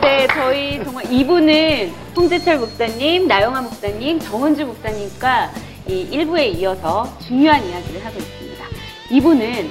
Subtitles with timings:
[0.00, 5.50] 네, 저희 정말 이분은 홍재철 목사님, 나영아 목사님, 정은주 목사님과
[5.88, 8.64] 이 1부에 이어서 중요한 이야기를 하고 있습니다.
[9.10, 9.70] 이분은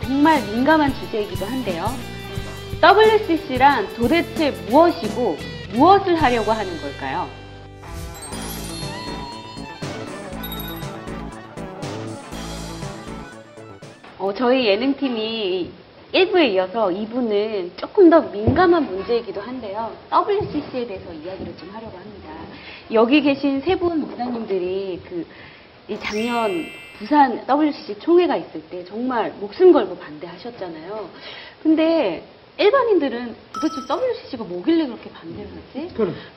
[0.00, 1.86] 정말 민감한 주제이기도 한데요.
[2.82, 5.36] WCC란 도대체 무엇이고
[5.72, 7.28] 무엇을 하려고 하는 걸까요?
[14.18, 15.83] 어, 저희 예능팀이
[16.14, 19.92] 1부에 이어서 2부는 조금 더 민감한 문제이기도 한데요.
[20.12, 22.30] WCC에 대해서 이야기를 좀 하려고 합니다.
[22.92, 25.26] 여기 계신 세 분 목사님들이 그,
[25.88, 26.66] 이 작년
[26.98, 31.08] 부산 WCC 총회가 있을 때 정말 목숨 걸고 반대하셨잖아요.
[31.64, 32.22] 근데
[32.58, 35.92] 일반인들은 도대체 WCC가 뭐길래 그렇게 반대를 하지?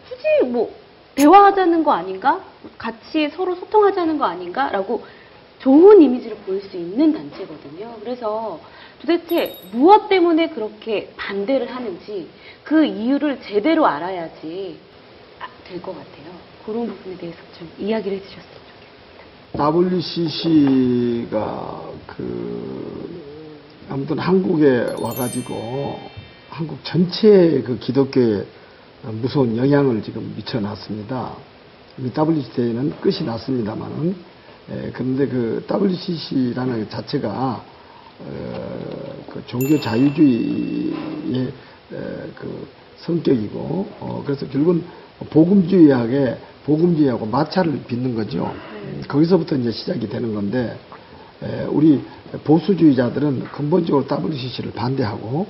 [0.09, 0.73] 굳이 뭐
[1.14, 2.44] 대화하자는 거 아닌가?
[2.80, 4.70] 같이 서로 소통하자는 거 아닌가?
[4.72, 5.05] 라고
[5.59, 7.98] 좋은 이미지를 보일 수 있는 단체거든요.
[8.00, 8.59] 그래서
[9.02, 12.28] 도대체 무엇 때문에 그렇게 반대를 하는지
[12.64, 14.78] 그 이유를 제대로 알아야지
[15.67, 16.31] 될 것 같아요.
[16.66, 18.58] 그런 부분에 대해서 좀 이야기를 해주셨으면
[19.54, 19.98] 좋겠습니다.
[20.17, 23.21] WCC가 그
[23.89, 26.00] 아무튼 한국에 와가지고
[26.50, 28.45] 한국 전체의 그 기독교에
[29.04, 31.36] 무서운 영향을 지금 미쳐놨습니다.
[32.00, 34.16] 이 WCC는 끝이 났습니다만은
[34.70, 37.64] 에, 그런데 그 WCC라는 그 자체가 어,
[39.32, 41.48] 그 종교 자유주의의
[41.94, 42.67] 에, 그
[42.98, 44.83] 성격이고 어, 그래서 결국은
[45.30, 48.54] 복음주의하게 복음주의하고 마찰을 빚는 거죠.
[48.83, 50.77] 음, 거기서부터 이제 시작이 되는 건데
[51.44, 52.02] 에, 우리
[52.44, 55.48] 보수주의자들은 근본적으로 WCC를 반대하고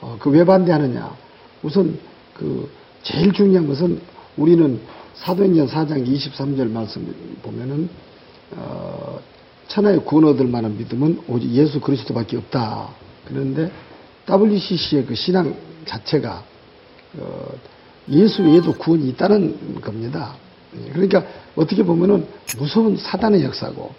[0.00, 1.16] 어, 그 왜 반대하느냐?
[1.62, 1.98] 우선
[2.34, 2.70] 그
[3.02, 4.00] 제일 중요한 것은
[4.36, 4.80] 우리는
[5.14, 7.88] 사도행전 4장 23절 말씀 보면은
[8.56, 9.18] 어,
[9.68, 12.88] 천하의 구원 얻을 만한 믿음은 오직 예수 그리스도밖에 없다.
[13.26, 13.70] 그런데
[14.28, 15.54] WCC의 그 신앙
[15.86, 16.44] 자체가
[17.18, 17.48] 어,
[18.10, 20.34] 예수 외에도 구원이 있다는 겁니다.
[20.92, 21.24] 그러니까
[21.56, 22.26] 어떻게 보면은
[22.58, 23.92] 무서운 사단의 역사고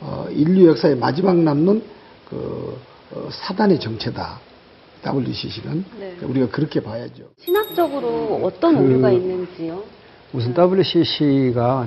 [0.00, 1.82] 어, 인류 역사의 마지막 남는
[2.28, 2.78] 그
[3.12, 4.40] 어, 사단의 정체다.
[5.06, 6.16] WCC는 네.
[6.22, 7.24] 우리가 그렇게 봐야죠.
[7.38, 9.84] 신학적으로 어떤 그- 오류가 있는지요?
[10.32, 11.86] 우선 WCC가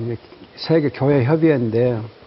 [0.56, 2.19] 세계 교회 협의회인데 이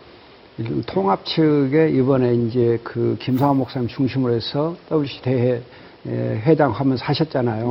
[0.87, 5.63] 통합 측에 이번에 이제 그 김상환 목사님 중심으로 해서 WCC 대회
[6.07, 6.11] 에,
[6.45, 7.71] 회장하면서 하셨잖아요.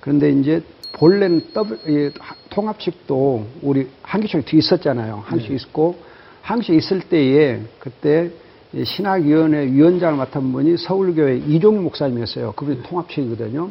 [0.00, 0.62] 그런데 이제
[0.92, 5.22] 본래는 W, 이 하- 통합 측도 우리 한기총이 뒤 있었잖아요.
[5.24, 5.96] 한기총 있었고
[6.42, 8.30] 한기총 있을 때에 그때
[8.74, 12.52] 이 신학위원회 위원장을 맡은 분이 서울교회 이종유 목사님이었어요.
[12.52, 13.68] 그분이 통합 측이거든요.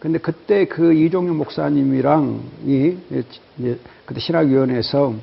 [0.00, 2.96] 근데 그때 그 이종윤 목사님이랑 이
[4.06, 5.16] 그때 신학위원회에서 이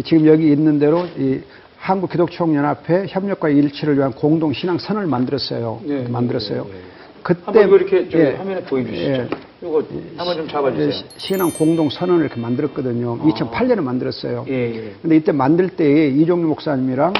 [0.00, 1.40] 지금 여기 있는 대로 이
[1.76, 5.80] 한국 기독총연합회 협력과 일치를 위한 공동 신앙 선을 만들었어요.
[5.84, 6.64] 네, 네, 만들었어요.
[6.64, 6.78] 네, 네.
[7.22, 9.10] 그때 한번 이렇게 예, 화면에 보여주시죠.
[9.10, 9.28] 예.
[9.62, 9.84] 이거
[10.16, 10.90] 한번 좀 잡아주세요.
[10.90, 13.18] 시- 신앙 공동 선언을 이렇게 만들었거든요.
[13.18, 14.44] 2008년에 만들었어요.
[14.48, 14.92] 예, 예.
[15.02, 17.12] 근데 이때 만들 때에 이종규 목사님이랑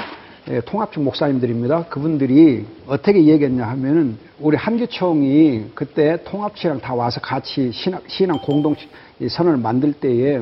[0.49, 1.85] 예, 통합측 목사님들입니다.
[1.85, 8.75] 그분들이 어떻게 얘기했냐 하면은 우리 한기총이 그때 통합측이랑 다 와서 같이 신앙, 신앙 공동
[9.21, 10.41] 이 선언을 만들 때에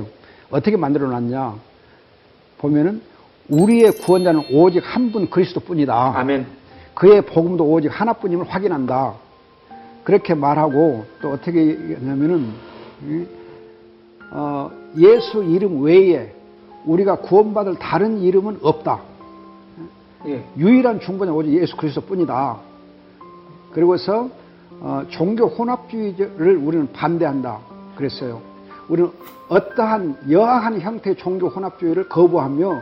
[0.50, 1.56] 어떻게 만들어 놨냐
[2.62, 3.02] 보면은
[3.50, 6.14] 우리의 구원자는 오직 한 분 그리스도뿐이다.
[6.18, 6.46] 아멘.
[6.94, 9.14] 그의 복음도 오직 하나뿐임을 확인한다.
[10.04, 12.50] 그렇게 말하고 또 어떻게 얘기하냐면은
[13.08, 13.26] 이,
[14.32, 16.34] 어, 예수 이름 외에
[16.86, 19.02] 우리가 구원받을 다른 이름은 없다.
[20.28, 20.44] 예.
[20.58, 22.58] 유일한 중보자 오직 예수 그리스도뿐이다.
[23.72, 24.30] 그리고서
[24.80, 27.60] 어, 종교 혼합주의를 우리는 반대한다.
[27.96, 28.42] 그랬어요.
[28.92, 29.10] 우리는
[29.48, 32.82] 어떠한 여하한 형태의 종교 혼합주의를 거부하며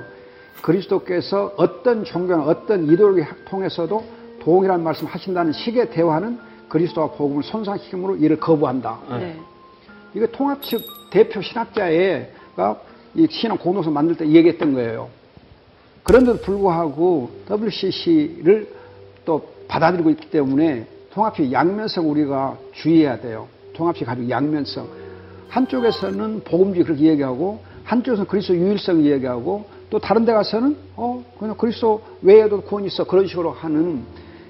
[0.63, 4.03] 그리스도께서 어떤 종교나 어떤 이도를 통해서도
[4.39, 9.00] 동일한 말씀 하신다는 식의 대화는 그리스도와 복음을 손상시킴으로 이를 거부한다.
[9.19, 9.39] 네.
[10.15, 12.79] 이거 통합 측 대표 신학자가
[13.13, 15.09] 이 신앙 공동선 만들 때 얘기했던 거예요.
[16.03, 18.67] 그런데도 불구하고 WCC를
[19.25, 23.47] 또 받아들이고 있기 때문에 통합식 양면성 우리가 주의해야 돼요.
[23.73, 25.08] 통합식 가지고 양면성.
[25.50, 32.01] 한쪽에서는 복음주의 그렇게 얘기하고 한쪽에서는 그리스도 유일성 얘기하고 또 다른 데 가서는 어 그냥 그리스도
[32.22, 34.04] 외에도 구원이 있어 그런 식으로 하는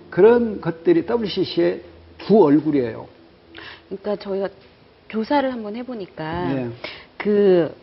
[0.09, 1.81] 그런 것들이 WCC의
[2.17, 3.07] 두 얼굴이에요.
[3.87, 4.49] 그러니까 저희가
[5.07, 6.69] 조사를 한번 해보니까 네.
[7.17, 7.73] 그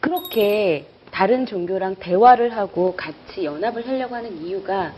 [0.00, 4.92] 그렇게 다른 종교랑 대화를 하고 같이 연합을 하려고 하는 이유가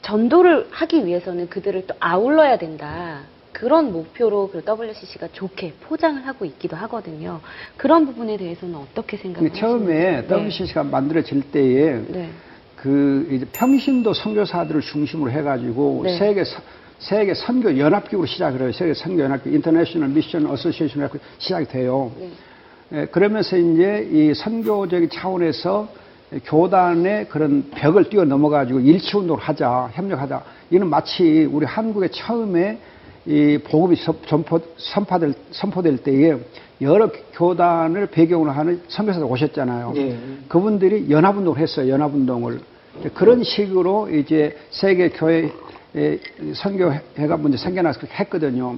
[0.00, 3.20] 전도를 하기 위해서는 그들을 또 아울러야 된다.
[3.62, 7.38] 그런 목표로 그 WCC가 좋게 포장을 하고 있기도 하거든요.
[7.76, 9.60] 그런 부분에 대해서는 어떻게 근데 생각하시는지?
[9.60, 12.30] 처음에 WCC가 만들어질 때에 네.
[12.74, 16.18] 그 이제 평신도 선교사들을 중심으로 해가지고 네.
[16.18, 16.60] 세계 사-
[16.98, 18.72] 세계 선교 연합기구로 시작을 해요.
[18.72, 22.10] 세계 선교 연합기 International Mission Association 이라고 시작이 돼요.
[22.18, 22.30] 네.
[22.94, 25.88] 예, 그러면서 이제 이 선교적인 차원에서
[26.46, 30.42] 교단의 그런 벽을 뛰어넘어 가지고 일치 운동을 하자, 협력하자.
[30.72, 32.78] 이는 마치 우리 한국에 처음에
[33.26, 36.36] 이 복음이 선- 전포, 선포될, 선포될 때에
[36.80, 39.92] 여러 교단을 배경으로 하는 선교사들 오셨잖아요.
[39.96, 40.16] 예.
[40.48, 41.88] 그분들이 연합운동을 했어요.
[41.92, 42.60] 연합운동을.
[43.14, 45.50] 그런 식으로 이제 세계 교회
[46.54, 48.76] 선교회가 먼저 생겨나서 했거든요.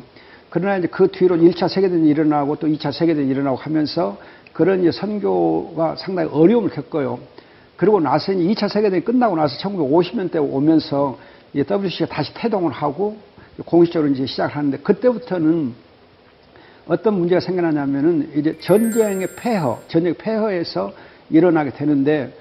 [0.51, 4.17] 그러나 이제 그 뒤로 1차 세계대전이 일어나고 또 2차 세계대전이 일어나고 하면서
[4.53, 7.19] 그런 이제 선교가 상당히 어려움을 겪어요.
[7.77, 11.19] 그리고 나서 이제 2차 세계대전이 끝나고 나서 1950년대 오면서
[11.55, 13.17] 이 WC가 다시 태동을 하고
[13.63, 15.75] 공식적으로 이제 시작을 하는데 그때부터는
[16.87, 20.93] 어떤 문제가 생겨나냐면은 이제 전쟁의 폐허, 전쟁 폐허에서
[21.31, 22.37] 일어나게 되는데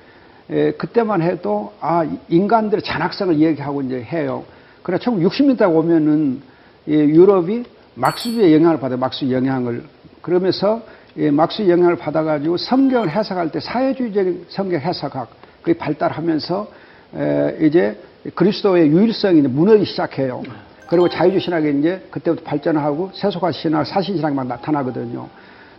[0.49, 4.43] 에, 그때만 해도 아 인간들의 잔악성을 얘기하고 이제 해요.
[4.81, 6.41] 그러나 1960년대 오면은
[6.85, 7.63] 이 유럽이
[7.95, 8.99] 막수주의 영향을 받아요.
[8.99, 9.83] 막수 영향을
[10.21, 10.81] 그러면서
[11.15, 15.29] 이 막수 영향을 받아가지고 성경을 해석할 때 사회주의적인 성경 해석학
[15.61, 16.67] 그게 발달하면서
[17.15, 17.97] 에, 이제
[18.35, 20.43] 그리스도의 유일성이 무너지기 시작해요.
[20.87, 25.27] 그리고 자유주의 신학이 이제 그때부터 발전하고 세속화 신학, 사신 신학이 막 나타나거든요.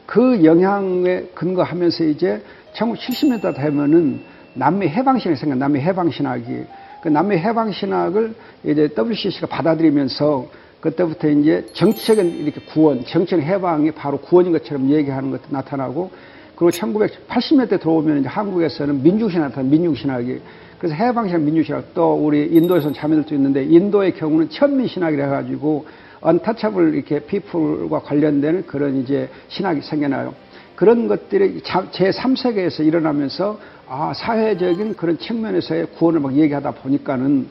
[0.07, 2.43] 그 영향에 근거하면서 이제
[2.75, 4.23] 1970년대 되면은
[4.55, 6.65] 남미 해방신학이 생겨, 남미 해방신학이.
[7.03, 8.35] 그 남미 해방신학을
[8.65, 10.47] 이제 WCC가 받아들이면서
[10.81, 16.11] 그때부터 이제 정치적인 이렇게 구원, 정치적 해방이 바로 구원인 것처럼 얘기하는 것도 나타나고
[16.57, 20.41] 그리고 1980년대 들어오면 이제 한국에서는 민중신학 민중신학이
[20.85, 25.87] 그래서 해방신학, 민주신학 또 우리 인도에서는 자매들도 있는데 인도의 경우는 천민신학이라 해가지고
[26.21, 30.35] 언타처블 이렇게 피플과 관련되는 그런 이제 신학이 생겨나요.
[30.77, 33.59] 그런 것들이 제 3세계에서 일어나면서
[33.89, 37.49] 아 사회적인 그런 측면에서의 구원을 막 얘기하다 보니까는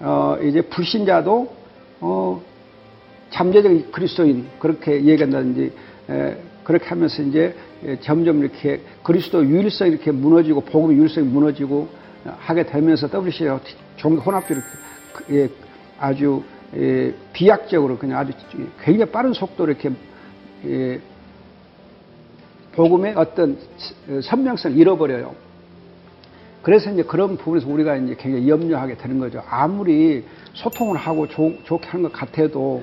[0.00, 1.54] 어 이제 불신자도
[2.02, 2.42] 어
[3.30, 5.72] 잠재적인 그리스도인 그렇게 얘기한다든지
[6.10, 12.03] 에, 그렇게 하면서 이제 에, 점점 이렇게 그리스도 유일성이 이렇게 무너지고 복음의 유일성이 무너지고
[12.38, 13.60] 하게 되면서 WC가
[13.96, 14.62] 종교 혼합주의를
[15.12, 15.48] 그- 예,
[15.98, 16.42] 아주
[16.76, 18.32] 예, 비약적으로 그냥 아주
[18.82, 19.90] 굉장히 빠른 속도로 이렇게
[20.66, 21.00] 예,
[22.72, 23.56] 복음의 어떤
[24.22, 25.34] 선명성을 잃어버려요.
[26.62, 29.42] 그래서 이제 그런 부분에서 우리가 이제 굉장히 염려하게 되는 거죠.
[29.48, 30.24] 아무리
[30.54, 32.82] 소통을 하고 좋, 좋게 하는 것 같아도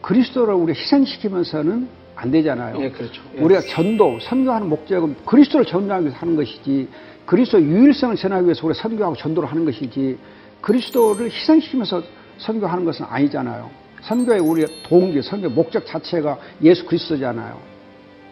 [0.00, 2.80] 그리스도를 우리 희생시키면서는 안 되잖아요.
[2.82, 3.22] 예, 그렇죠.
[3.36, 3.40] 예.
[3.40, 6.88] 우리가 전도, 선교하는 목적은 그리스도를 전도하기 위해서 하는 것이지
[7.30, 10.18] 그리스도 유일성을 전하기 위해서 우리가 선교하고 전도를 하는 것이지
[10.60, 12.02] 그리스도를 희생시키면서
[12.38, 13.70] 선교하는 것은 아니잖아요.
[14.00, 17.56] 선교의 우리의 동기, 선교 목적 자체가 예수 그리스도잖아요.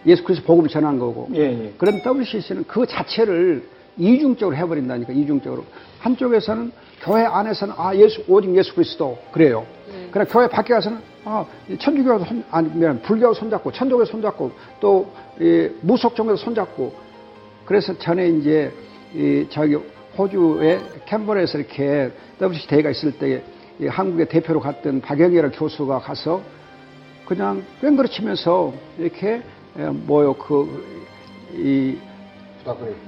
[0.05, 1.29] 예수 그리스도 복음을 전한 거고.
[1.37, 1.75] 예, 예.
[1.79, 5.65] 그런 WCC는 그 자체를 이중적으로 해버린다니까 이중적으로
[6.01, 9.65] 한쪽에서는 교회 안에서는 아 예수 오직 예수 그리스도 그래요.
[10.11, 11.47] 그러나 교회 밖에 가서는 아
[11.79, 14.51] 천주교도 손, 아니 미안 불교도 손잡고 천도교 손잡고
[14.81, 17.08] 또 이, 무속 종교도 손잡고
[17.69, 18.73] 그래서 전에 이제
[19.15, 19.77] 이 저기
[20.17, 22.11] 호주의 캔버라에서 이렇게
[22.41, 26.41] WC 대회가 있을 때이 한국의 대표로 갔던 박영희라는 교수가 가서
[27.27, 29.43] 그냥 꽹그르치면서 이렇게
[29.77, 31.99] 에, 뭐요 그이.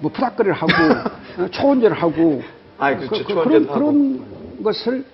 [0.01, 0.73] 뭐 푸닥거리를 하고
[1.43, 2.43] 어, 초원제를 하고
[2.77, 3.25] 아이, 그렇죠.
[3.25, 5.07] 그, 초원제도 런 그런 것을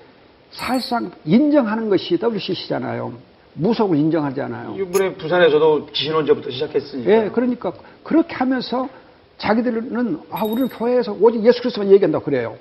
[0.50, 3.12] 사실상 인정하는 것이 WCC잖아요.
[3.55, 4.75] 무속을 인정하잖아요.
[4.76, 7.11] 이번에 부산에서도 지신원제부터 시작했으니까.
[7.11, 7.73] 예, 그러니까
[8.03, 8.88] 그렇게 하면서
[9.38, 12.57] 자기들은 아 우리는 교회에서 오직 예수 그리스도만 얘기한다 그래요.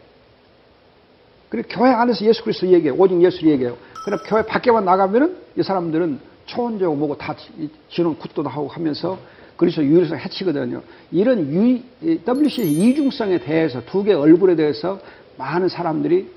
[1.49, 2.95] 그리고 교회 안에서 예수 그리스도 얘기해요.
[2.99, 3.77] 오직 예수를 얘기해요.
[4.03, 9.17] 그럼 교회 밖에만 나가면은 이 사람들은 초원제고 뭐고 다 지- 진원 굿도도 하고 하면서
[9.57, 10.81] 그리스도 유일성 해치거든요.
[11.11, 11.79] 이런 유,
[12.25, 14.99] WC 이중성에 대해서 두 개의 얼굴에 대해서
[15.37, 16.29] 많은 사람들이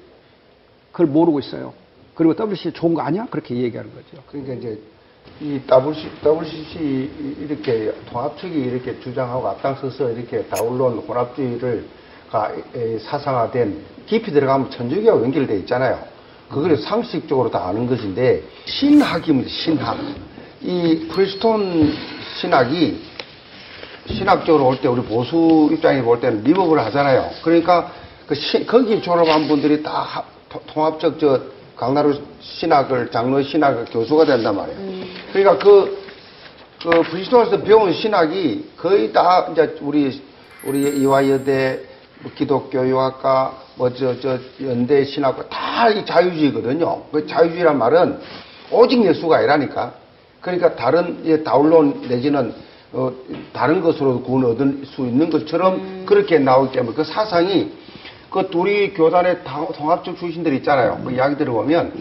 [0.93, 1.75] 그걸 모르고 있어요.
[2.15, 3.27] 그리고 WC 좋은 거 아니야?
[3.31, 4.23] 그렇게 얘기하는 거죠.
[4.29, 4.81] 그러니까 이제
[5.41, 11.87] 이 WC, WCC 이렇게 통합측이 이렇게 주장하고 앞장서서 이렇게 다울론 혼합주의를
[12.31, 12.51] 가
[13.01, 15.99] 사상화된 깊이 들어가면 천주교와 연결되어 있잖아요.
[16.51, 19.49] 그걸 상식적으로 다 아는 것인데 신학입니다.
[19.49, 19.97] 신학.
[20.61, 21.95] 이 프리스톤
[22.41, 23.01] 신학이
[24.07, 27.31] 신학적으로 올 때 우리 보수 입장에 볼 때는 리버블 하잖아요.
[27.43, 27.93] 그러니까
[28.27, 30.25] 그 시- 거기 졸업한 분들이 다
[30.67, 31.41] 통합적 저
[31.79, 34.79] 강나루 신학을 장로 신학을 교수가 된단 말이에요.
[35.33, 35.99] 그러니까 그,
[36.83, 40.21] 그 브리스톨에서 배운 신학이 거의 다 이제 우리
[40.65, 41.81] 우리 이화여대
[42.21, 47.03] 뭐 기독교 유학과 뭐저저 연대 신학과 다 이 자유주의거든요.
[47.13, 48.19] 그 자유주의란 말은
[48.73, 49.95] 오직 예수가 아니라니까.
[50.41, 52.53] 그러니까 다른 예, 다울론 내지는
[52.93, 53.13] 어,
[53.53, 57.71] 다른 것으로 구원 얻을 수 있는 것처럼 그렇게 나오기 때문에 그 사상이
[58.31, 61.01] 그 둘이 교단의 당- 통합적 출신들 있잖아요.
[61.05, 61.93] 그 이야기 들어보면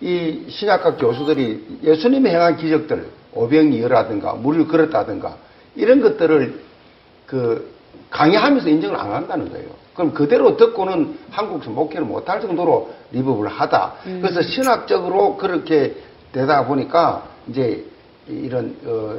[0.00, 5.36] 이 신약학 교수들이 예수님이 행한 기적들, 오병이어라든가 물을 걸었다든가
[5.76, 6.60] 이런 것들을
[7.26, 7.72] 그
[8.10, 9.68] 강의하면서 인정을 안 한다는 거예요.
[9.94, 13.94] 그럼 그대로 듣고는 한국에서 목회를 못할 정도로 리버블 하다.
[14.20, 15.94] 그래서 신학적으로 그렇게
[16.32, 17.84] 되다 보니까 이제
[18.28, 19.16] 이런 어,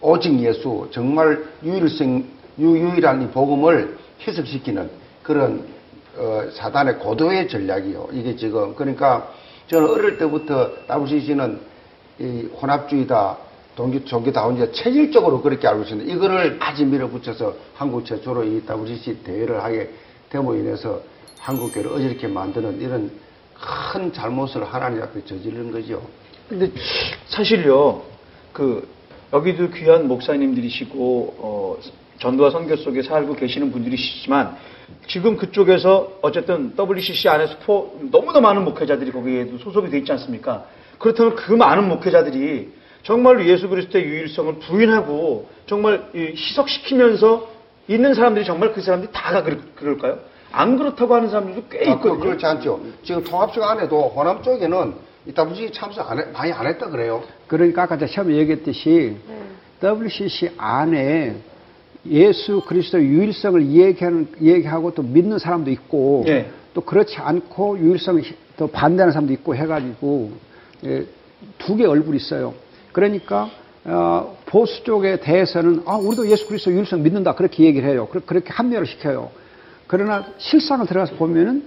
[0.00, 2.24] 오직 예수 정말 유일성
[2.58, 4.90] 유, 유일한 이 복음을 희석시키는
[5.24, 5.66] 그런
[6.16, 8.10] 어, 사단의 고도의 전략이요.
[8.12, 9.32] 이게 지금 그러니까
[9.66, 11.58] 저는 어릴 때부터 WCC는
[12.20, 13.38] 이 혼합주의다,
[13.74, 19.90] 동기 종교다운주의 체질적으로 그렇게 알고 있었는데 이거를 아주 밀어붙여서 한국 최초로 이 WCC 대회를 하게
[20.28, 21.00] 됨으로 인해서
[21.40, 23.10] 한국교를 어지럽게 만드는 이런
[23.92, 26.06] 큰 잘못을 하나님 앞에 저지른 거죠.
[26.48, 26.70] 근데
[27.26, 28.02] 사실요,
[28.52, 28.86] 그
[29.32, 31.78] 여기도 귀한 목사님들이시고 어,
[32.18, 34.56] 전도와 선교 속에 살고 계시는 분들이시지만
[35.06, 40.64] 지금 그쪽에서 어쨌든 WCC 안에서 포, 너무나 많은 목회자들이 거기에도 소속이 돼 있지 않습니까?
[40.98, 47.48] 그렇다면 그 많은 목회자들이 정말로 예수 그리스도의 유일성을 부인하고 정말 이 희석시키면서
[47.88, 50.18] 있는 사람들이 정말 그 사람들이 다가 그럴, 그럴까요?
[50.52, 52.18] 안 그렇다고 하는 사람들도 꽤 아, 그, 있거든요.
[52.20, 52.80] 그렇지 않죠.
[53.02, 54.94] 지금 통합적 안에도 호남 쪽에는
[55.26, 57.22] 이 WCC 참석 안 해, 많이 안 했다 그래요.
[57.46, 59.16] 그러니까 아까 제가 처음에 얘기했듯이
[59.82, 61.36] WCC 안에
[62.08, 66.50] 예수 그리스도 유일성을 얘기하는, 얘기하고 또 믿는 사람도 있고 예.
[66.74, 68.22] 또 그렇지 않고 유일성을
[68.56, 70.32] 또 반대하는 사람도 있고 해가지고
[70.84, 71.06] 예,
[71.58, 72.54] 두 개 얼굴이 있어요.
[72.92, 73.50] 그러니까
[73.84, 78.06] 어, 보수 쪽에 대해서는 아 우리도 예수 그리스도 유일성 믿는다 그렇게 얘기를 해요.
[78.10, 79.30] 그렇- 그렇게 합리화를 시켜요.
[79.86, 81.64] 그러나 실상을 들어가서 보면은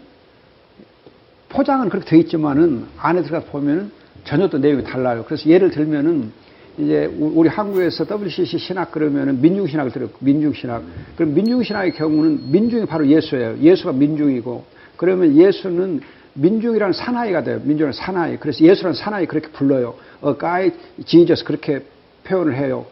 [1.50, 3.92] 포장은 그렇게 돼 있지만은 안에 들어가서 보면은
[4.24, 5.24] 전혀 또 내용이 달라요.
[5.26, 6.32] 그래서 예를 들면은
[6.78, 10.84] 이제 우- 우리 한국에서 WCC 신학 그러면은 민중 신학을 들었고 민중 신학.
[11.16, 13.58] 그럼 민중 신학의 경우는 민중이 바로 예수예요.
[13.60, 14.64] 예수가 민중이고
[14.96, 16.02] 그러면 예수는
[16.34, 17.60] 민중이라는 사나이가 돼요.
[17.64, 18.38] 민중은 사나이.
[18.38, 19.96] 그래서 예수라는 사나이 그렇게 불러요.
[20.22, 20.72] 어, 가이
[21.04, 21.82] 지저스 그렇게
[22.26, 22.86] 표현을 해요.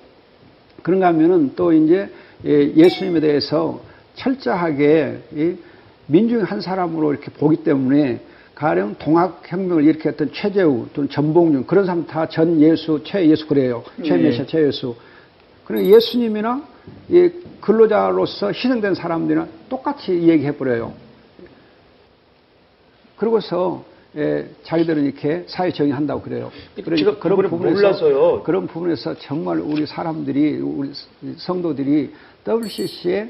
[0.81, 2.09] 그런가 하면은 또 이제
[2.45, 3.81] 예, 예수님에 대해서
[4.15, 5.55] 철저하게 이
[6.07, 8.19] 민중의 한 사람으로 이렇게 보기 때문에
[8.55, 13.83] 가령 동학혁명을 일으켰던 최재우 또는 전봉준 그런 사람 다 전 예수, 최 예수 그래요.
[14.03, 14.17] 최 예.
[14.17, 14.95] 메시아, 최 예수.
[15.65, 16.63] 그리고 예수님이나
[17.09, 20.93] 이 근로자로서 희생된 사람들이나 똑같이 얘기해버려요.
[23.17, 23.83] 그러고서
[24.15, 26.49] 예, 자기들은 이렇게 사회 정의한다고 그래요.
[26.97, 28.43] 제가 그거를 몰라서요.
[28.43, 30.91] 그런 부분에서 정말 우리 사람들이 우리
[31.37, 32.13] 성도들이
[32.47, 33.29] WCC의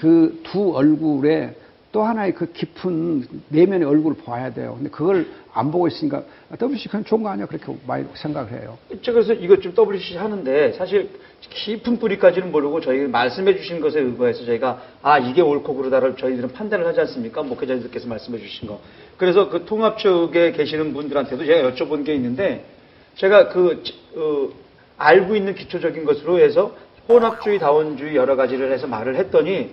[0.00, 1.54] 그 두 얼굴에
[1.96, 4.74] 또 하나의 그 깊은 내면의 얼굴을 봐야 돼요.
[4.76, 6.24] 근데 그걸 안 보고 있으니까
[6.60, 8.76] WCC 그냥 좋은 거 아니야 그렇게 많이 생각을 해요.
[9.02, 11.08] 그래서 이것 좀 WCC 하는데 사실
[11.40, 16.86] 깊은 뿌리까지는 모르고 저희 말씀해 주신 것에 의거해서 저희가 아 이게 옳고 그르다를 저희들은 판단을
[16.86, 17.42] 하지 않습니까?
[17.42, 18.78] 목회자님들께서 말씀해 주신 거.
[19.16, 22.66] 그래서 그 통합 쪽에 계시는 분들한테도 제가 여쭤본 게 있는데
[23.14, 23.82] 제가 그
[24.16, 24.50] 어,
[24.98, 26.76] 알고 있는 기초적인 것으로 해서
[27.08, 29.70] 혼합주의, 다원주의 여러 가지를 해서 말을 했더니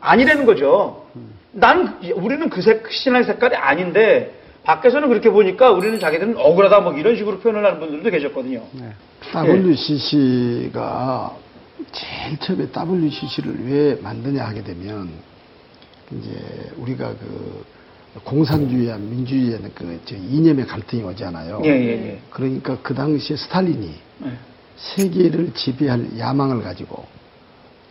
[0.00, 1.04] 아니라는 거죠.
[1.56, 7.16] 난 우리는 그 색, 신앙 색깔이 아닌데 밖에서는 그렇게 보니까 우리는 자기들은 억울하다 뭐 이런
[7.16, 8.62] 식으로 표현을 하는 분들도 계셨거든요.
[8.72, 8.92] 네.
[9.34, 11.34] WCC가
[11.92, 15.08] 제일 처음에 WCC를 왜 만드냐 하게 되면
[16.12, 16.30] 이제
[16.76, 17.64] 우리가 그
[18.24, 21.62] 공산주의와 민주주의에는 그저 이념의 갈등이 오잖아요.
[21.64, 22.20] 예, 예, 예.
[22.30, 24.32] 그러니까 그 당시에 스탈린이 네.
[24.76, 27.06] 세계를 지배할 야망을 가지고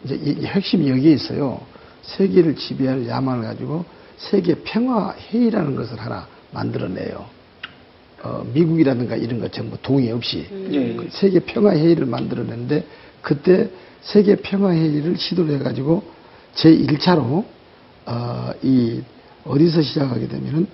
[0.04, 1.62] 이제 이, 이 핵심이 여기에 있어요.
[2.06, 3.86] 세계를 지배할 야망을 가지고
[4.18, 7.26] 세계 평화 회의라는 것을 하나 만들어내요.
[8.24, 11.10] 어, 미국이라든가 이런 거 전부 동의 없이 예, 그 예.
[11.10, 12.86] 세계 평화 회의를 만들어냈는데
[13.22, 13.70] 그때
[14.02, 16.04] 세계 평화 회의를 시도를 해가지고
[16.56, 17.46] 제 1차로
[18.06, 19.02] 어, 이
[19.44, 20.68] 어디서 시작하게 되면은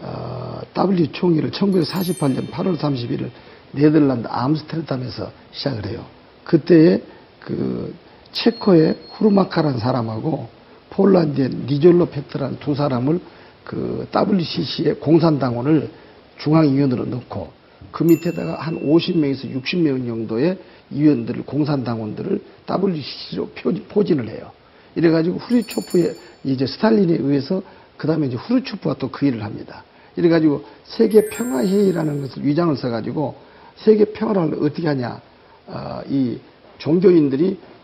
[0.00, 3.30] 어, W 총회를 1948년 8월 31일
[3.72, 6.04] 네덜란드 암스테르담에서 시작을 해요.
[6.44, 7.02] 그때에
[7.40, 7.94] 그
[8.32, 10.48] 체코의 후르마카라는 사람하고
[10.96, 13.20] 폴란드의 니졸로 페트라는 두 사람을
[13.64, 15.90] 그 WCC의 공산당원을
[16.38, 17.52] 중앙위원으로 넣고
[17.90, 20.58] 그 밑에다가 한 50명에서 60명 정도의
[20.90, 23.50] 위원들을 공산당원들을 WCC로
[23.88, 24.50] 포진을 해요.
[24.94, 27.62] 이래가지고 후르초프의 이제 스탈린에 의해서
[27.96, 29.84] 그 다음에 이제 후르초프가 또 그 일을 합니다.
[30.16, 33.36] 이래가지고 세계 평화회의라는 것을 위장을 써가지고
[33.76, 35.20] 세계 평화를 어떻게 하냐.
[35.66, 36.38] 어, 이
[36.78, 37.75] 종교인들이 어,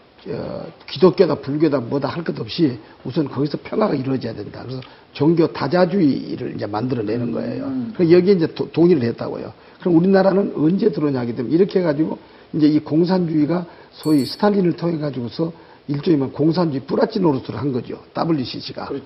[0.88, 4.62] 기독교다 불교다 뭐다 할 것 없이 우선 거기서 평화가 이루어져야 된다.
[4.62, 4.80] 그래서
[5.12, 7.72] 종교 다자주의를 이제 만들어내는 거예요.
[7.94, 9.52] 그래서 여기에 이제 도- 동의를 했다고요.
[9.80, 12.18] 그럼 우리나라는 언제 들어오냐 하게 되면 이렇게 해가지고
[12.52, 15.52] 이제 이 공산주의가 소위 스탈린을 통해 가지고서
[15.88, 17.98] 일종의 뭐 공산주의 뿌라치 노릇을 한 거죠.
[18.16, 18.86] WCC가.
[18.86, 19.00] 그렇-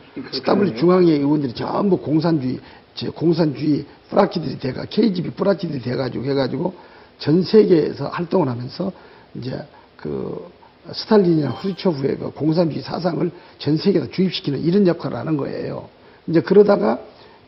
[0.45, 0.77] W.
[0.77, 2.61] 중앙회 의원들이 전부 공산주의
[2.95, 6.75] 제 공산주의 뿌라치들이 돼가 KGB 뿌라치들이 돼가지고 해가지고
[7.19, 8.93] 전 세계에서 활동을 하면서
[9.35, 9.59] 이제
[9.97, 10.39] 그
[10.93, 15.89] 스탈린이나 후르초프의 그 공산주의 사상을 전 세계에다 주입시키는 이런 역할을 하는 거예요.
[16.27, 16.99] 이제 그러다가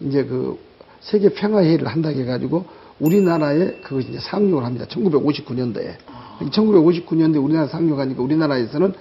[0.00, 0.58] 이제 그
[1.00, 2.64] 세계 평화회의를 한다고 해가지고
[3.00, 4.86] 우리나라에 그것이 이제 상륙을 합니다.
[4.88, 5.94] 1959년도에.
[6.50, 8.92] 1959년도에 우리나라 상륙하니까 우리나라에서는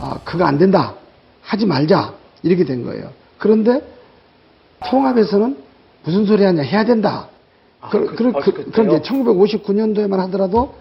[0.00, 0.94] 아, 그거 안 된다.
[1.42, 2.14] 하지 말자.
[2.42, 3.10] 이렇게 된 거예요.
[3.38, 3.82] 그런데
[4.90, 5.56] 통합에서는
[6.04, 6.62] 무슨 소리 하냐.
[6.62, 7.28] 해야 된다.
[7.80, 8.70] 아, 그, 그- 그, 아, 그, 그때요?
[8.72, 10.74] 그런데 1959년도에만 하더라도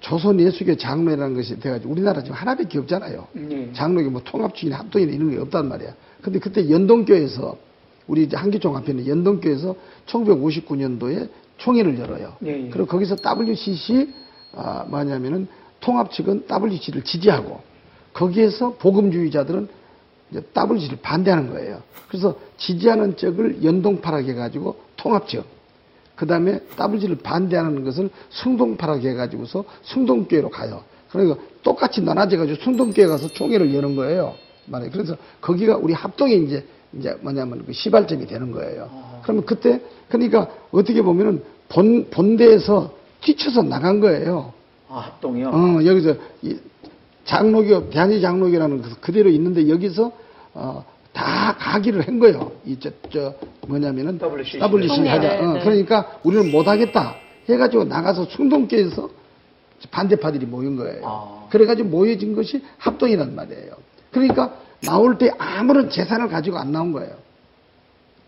[0.00, 3.26] 조선 예수교 장로회라는 것이 돼가지고 우리나라 지금 하나밖에 없잖아요.
[3.32, 3.70] 네.
[3.72, 5.94] 장로교 뭐 통합주의나 합동이나 이런 게 없단 말이야.
[6.22, 7.56] 근데 그때 연동교에서
[8.06, 9.74] 우리 이제 한기총 앞에 있는 연동교에서
[10.06, 12.36] 1959년도에 총회를 열어요.
[12.44, 12.68] 예, 예.
[12.70, 14.12] 그리고 거기서 WCC
[14.54, 15.48] 아, 뭐냐면은
[15.80, 17.60] 통합 측은 WC를 지지하고
[18.12, 19.68] 거기에서 복음주의자들은
[20.30, 21.82] 이제 WC를 반대하는 거예요.
[22.08, 25.44] 그래서 지지하는 쪽을 연동파라고 해가지고 통합 측.
[26.16, 30.82] 그 다음에 WG를 반대하는 것을 승동파라고 해가지고서 승동교회로 가요.
[31.10, 34.34] 그러니까 똑같이 나눠져가지고 승동교회 가서 총회를 여는 거예요.
[34.64, 34.88] 말해.
[34.90, 36.64] 그래서 거기가 우리 합동의 이제,
[36.98, 38.90] 이제 뭐냐면 그 시발점이 되는 거예요.
[39.22, 44.52] 그러면 그때, 그러니까 어떻게 보면은 본, 본대에서 뛰쳐서 나간 거예요.
[44.88, 45.48] 아, 합동이요?
[45.48, 46.56] 어, 여기서 이
[47.24, 50.12] 장로교, 대한의 장로교라는 그 그대로 있는데 여기서
[50.54, 50.84] 어,
[51.16, 52.52] 다 가기를 한 거예요.
[52.66, 53.34] 이저 저
[53.66, 54.58] 뭐냐면은 WCC.
[54.58, 55.38] WCC 하자.
[55.40, 55.60] 어, 네.
[55.64, 57.14] 그러니까 우리는 못 하겠다
[57.48, 59.08] 해가지고 나가서 충동교에서
[59.90, 61.00] 반대파들이 모인 거예요.
[61.04, 61.46] 아.
[61.48, 63.72] 그래가지고 모여진 것이 합동이란 말이에요.
[64.10, 67.14] 그러니까 나올 때 아무런 재산을 가지고 안 나온 거예요.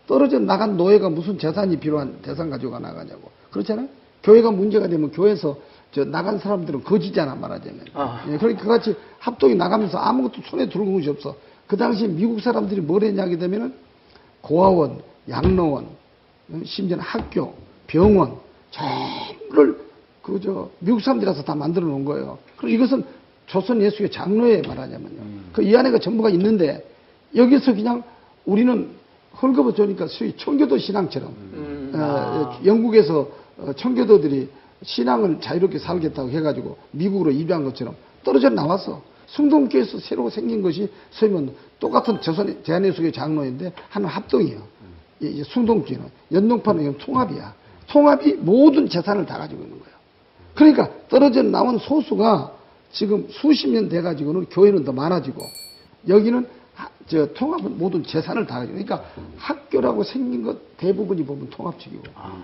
[0.07, 3.29] 떨어져 나간 노예가 무슨 재산이 필요한 재산 가지고 나가냐고.
[3.51, 3.87] 그렇잖아요?
[4.23, 5.57] 교회가 문제가 되면 교회에서
[5.91, 7.85] 저 나간 사람들은 거지잖아, 말하자면.
[7.93, 8.25] 아.
[8.29, 11.35] 예, 그러니까 그같이 합동이 나가면서 아무것도 손에 들고 것이 없어.
[11.69, 13.75] 그 당시 미국 사람들이 뭘 했냐 하게 되면은
[14.41, 15.85] 고아원, 양로원,
[16.49, 17.53] 어, 심지어는 학교,
[17.85, 18.37] 병원,
[18.71, 19.77] 전부를
[20.23, 22.39] 그저 미국 사람들이라서 다 만들어 놓은 거예요.
[22.57, 23.03] 그리고 이것은
[23.45, 25.21] 조선 예수의 장로에 말하자면요.
[25.53, 26.83] 그이 안에가 전부가 있는데
[27.35, 28.03] 여기서 그냥
[28.45, 28.89] 우리는
[29.39, 32.59] 헐거워 주니까 소위 청교도 신앙처럼 음, 어, 아.
[32.65, 33.29] 영국에서
[33.59, 34.49] 어, 청교도들이
[34.81, 39.03] 신앙을 자유롭게 살겠다고 해가지고 미국으로 이주한 것처럼 떨어져 나왔어.
[39.35, 44.61] 승동교에서 새로 생긴 것이 소위 말 똑같은 조선 대한예수교 장로인데 하는 합동이에요.
[45.21, 47.53] 이- 이 승동교는 연동파는 통합이야.
[47.87, 49.95] 통합이 모든 재산을 다 가지고 있는 거예요.
[50.55, 52.53] 그러니까 떨어져 나온 소수가
[52.91, 55.41] 지금 수십 년 돼가지고는 교회는 더 많아지고
[56.07, 56.58] 여기는 하-
[57.07, 59.03] 저 통합은 모든 재산을 다 가지고 그러니까
[59.37, 62.03] 학교라고 생긴 것 대부분이 보면 통합적이고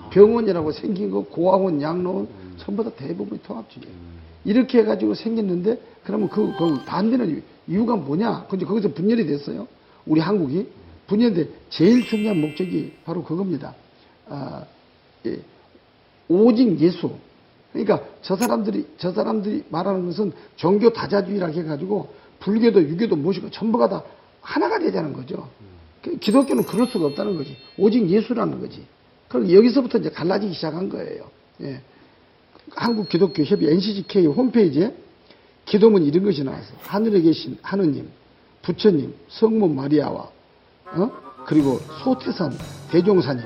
[0.10, 3.94] 병원이라고 생긴 거 고아원 양로원 전부 다 대부분이 통합적이에요.
[4.44, 8.48] 이렇게 해가지고 생겼는데 그러면 그, 그 반대는 이유가 뭐냐?
[8.50, 9.68] 근데 거기서 분열이 됐어요.
[10.06, 10.68] 우리 한국이
[11.08, 13.76] 분열돼 제일 중요한 목적이 바로 그겁니다.
[14.28, 14.64] 아,
[15.26, 15.40] 예,
[16.28, 17.12] 오직 예수.
[17.72, 24.04] 그러니까 저 사람들이 저 사람들이 말하는 것은 종교 다자주의라고 해가지고 불교도 유교도 무엇이고 전부가 다
[24.46, 25.50] 하나가 되자는 거죠.
[26.04, 27.58] 그 기독교는 그럴 수가 없다는 거지.
[27.78, 28.86] 오직 예수라는 거지.
[29.28, 31.30] 그럼 여기서부터 이제 갈라지기 시작한 거예요.
[31.62, 31.82] 예.
[32.76, 34.94] 한국 기독교 협의 NCGK 홈페이지에
[35.66, 36.78] 기도문 이런 것이 나왔어요.
[36.82, 38.08] 하늘에 계신 하느님,
[38.62, 40.30] 부처님, 성모 마리아와
[40.94, 41.12] 어?
[41.48, 42.56] 그리고 소태산
[42.92, 43.44] 대종사님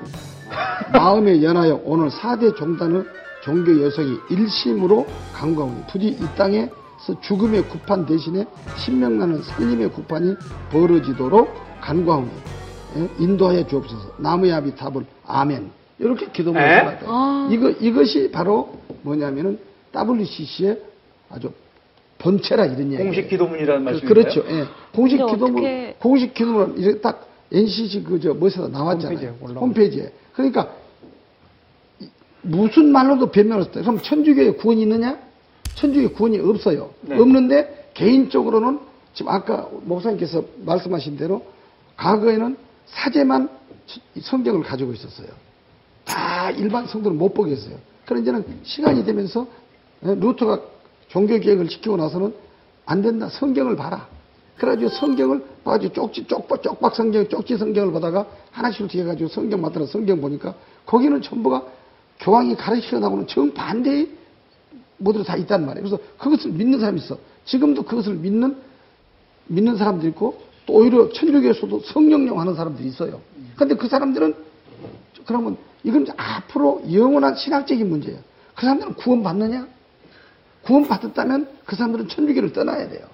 [0.92, 3.06] 마음에 연하여 오늘 4대 종단의
[3.42, 6.70] 종교 여성이 일심으로 강구하오니 부디 이 땅에
[7.06, 8.46] 서 죽음의 구판 대신에
[8.78, 10.36] 신명나는 살림의 구판이
[10.72, 11.50] 벌어지도록
[11.82, 12.30] 간구하오니
[12.98, 13.10] 예?
[13.20, 16.78] 인도하여 주옵소서 나무의 아비 탑을 아멘 이렇게 기도문을 에?
[16.80, 17.50] 써놨다 아.
[17.52, 19.60] 이거, 이것이 바로 뭐냐면은
[19.96, 20.78] WCC의
[21.30, 21.52] 아주
[22.18, 24.14] 본체라 이런 얘기예요 공식 기도문이라는 그- 말씀인가요?
[24.14, 24.44] 그렇죠.
[24.50, 24.66] 예.
[24.94, 29.36] 공식 기도문, 어떻게- 공식 기도문 이렇게 딱 NCC 그저 뭐에서 나왔잖아요.
[29.40, 29.56] 홈페이지에.
[29.60, 30.12] 홈페이지에.
[30.34, 30.70] 그러니까
[32.02, 32.08] 이-
[32.42, 33.82] 무슨 말로도 변명을 했다.
[33.82, 35.18] 그럼 천주교에 구원이 있느냐?
[35.80, 36.90] 천주교에 구원이 없어요.
[37.02, 37.18] 네.
[37.18, 38.80] 없는데 개인적으로는
[39.14, 41.46] 지금 아까 목사님께서 말씀하신 대로
[41.96, 43.50] 과거에는 사제만
[44.22, 45.28] 성경을 가지고 있었어요.
[46.06, 47.76] 다 일반 성도는 못 보게 했어요.
[48.06, 49.48] 그런 이제는 시간이 되면서
[50.06, 50.62] 예, 루터가
[51.08, 52.34] 종교 개혁을 시키고 나서는
[52.86, 53.30] 안 된다.
[53.30, 54.08] 성경을 봐라.
[54.58, 59.86] 그래가지고 성경을 봐가지고 쪽지, 쪽박, 쪽박 성경, 쪽지 성경을 보다가 하나씩 어떻게 해가지고 성경 맞더라
[59.86, 60.54] 성경 보니까
[60.86, 61.64] 거기는 전부가
[62.20, 64.19] 교황이 가르치려 나오는 정반대의
[65.00, 65.88] 모두로 다 있단 말이에요.
[65.88, 67.18] 그래서 그것을 믿는 사람이 있어.
[67.46, 68.56] 지금도 그것을 믿는,
[69.48, 73.22] 믿는 사람들이 있고 또 오히려 천주교에서도 성령령 하는 사람들이 있어요.
[73.56, 74.36] 근데 그 사람들은
[75.26, 78.20] 그러면 이건 앞으로 영원한 신학적인 문제예요.
[78.56, 79.68] 그 사람들은 구원 받느냐?
[80.62, 83.08] 구원 받았다면 그 사람들은 천주교를 떠나야 돼요.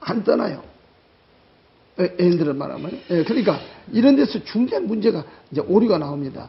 [0.00, 0.62] 안 떠나요.
[2.00, 3.60] 예, 예를 들어 말하면 예, 그러니까
[3.92, 6.48] 이런 데서 중대한 문제가 이제 오류가 나옵니다.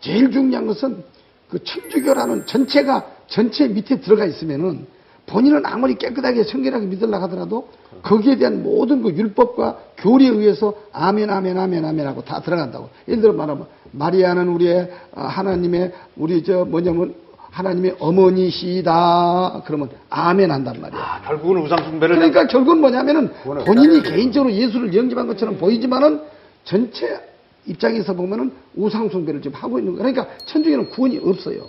[0.00, 1.04] 제일 중요한 것은
[1.48, 4.86] 그 천주교라는 전체가 전체 밑에 들어가 있으면은
[5.26, 7.68] 본인은 아무리 깨끗하게 청결하게 믿으려 하더라도
[8.02, 12.90] 거기에 대한 모든 그 율법과 교리에 의해서 아멘 아멘 아멘 아멘 하고 다 들어간다고.
[13.08, 17.14] 예를 들어 말하면 마리아는 우리의 아, 하나님의 우리 저 뭐냐면
[17.50, 19.62] 하나님의 어머니시다.
[19.64, 21.00] 그러면 아멘 한단 말이야.
[21.00, 23.30] 아, 결국은 우상숭배를 그러니까 결국은 뭐냐면은
[23.64, 24.02] 본인이.
[24.02, 26.20] 개인적으로 예수를 영접한 것처럼 보이지만은
[26.64, 27.18] 전체
[27.66, 30.12] 입장에서 보면은 우상숭배를 지금 하고 있는 거예요.
[30.12, 31.66] 그러니까 천주교는 구원이 없어요.